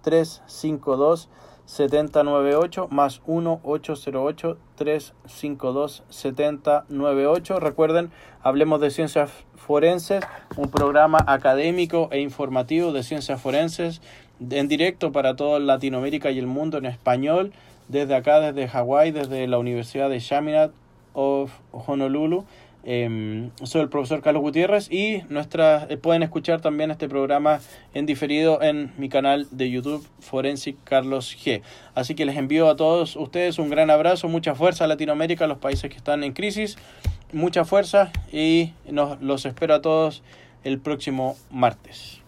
352 0.00 1.28
7098 1.72 2.88
más 2.90 3.22
1 3.24 3.60
808 3.62 4.58
352 4.74 6.02
7098. 6.10 7.60
Recuerden, 7.60 8.10
hablemos 8.42 8.78
de 8.82 8.90
ciencias 8.90 9.30
forenses, 9.56 10.22
un 10.56 10.70
programa 10.70 11.24
académico 11.26 12.08
e 12.12 12.20
informativo 12.20 12.92
de 12.92 13.02
ciencias 13.02 13.40
forenses 13.40 14.02
en 14.50 14.68
directo 14.68 15.12
para 15.12 15.34
toda 15.34 15.60
Latinoamérica 15.60 16.30
y 16.30 16.38
el 16.38 16.46
mundo 16.46 16.76
en 16.76 16.84
español, 16.84 17.54
desde 17.88 18.16
acá, 18.16 18.40
desde 18.40 18.68
Hawái, 18.68 19.10
desde 19.10 19.46
la 19.46 19.56
Universidad 19.56 20.10
de 20.10 20.20
Chaminade 20.20 20.72
of 21.14 21.52
Honolulu. 21.70 22.44
Eh, 22.84 23.50
soy 23.62 23.82
el 23.82 23.88
profesor 23.88 24.22
Carlos 24.22 24.42
Gutiérrez 24.42 24.90
y 24.90 25.22
nuestra, 25.28 25.86
eh, 25.88 25.96
pueden 25.96 26.22
escuchar 26.22 26.60
también 26.60 26.90
este 26.90 27.08
programa 27.08 27.60
en 27.94 28.06
diferido 28.06 28.62
en 28.62 28.92
mi 28.96 29.08
canal 29.08 29.46
de 29.50 29.70
YouTube 29.70 30.06
Forensic 30.20 30.76
Carlos 30.84 31.36
G. 31.36 31.62
Así 31.94 32.14
que 32.14 32.24
les 32.24 32.36
envío 32.36 32.68
a 32.68 32.76
todos 32.76 33.16
ustedes 33.16 33.58
un 33.58 33.70
gran 33.70 33.90
abrazo, 33.90 34.28
mucha 34.28 34.54
fuerza 34.54 34.84
a 34.84 34.86
Latinoamérica, 34.88 35.44
a 35.44 35.48
los 35.48 35.58
países 35.58 35.90
que 35.90 35.96
están 35.96 36.24
en 36.24 36.32
crisis, 36.32 36.76
mucha 37.32 37.64
fuerza 37.64 38.10
y 38.32 38.72
nos, 38.90 39.20
los 39.20 39.46
espero 39.46 39.74
a 39.74 39.82
todos 39.82 40.22
el 40.64 40.78
próximo 40.78 41.36
martes. 41.50 42.21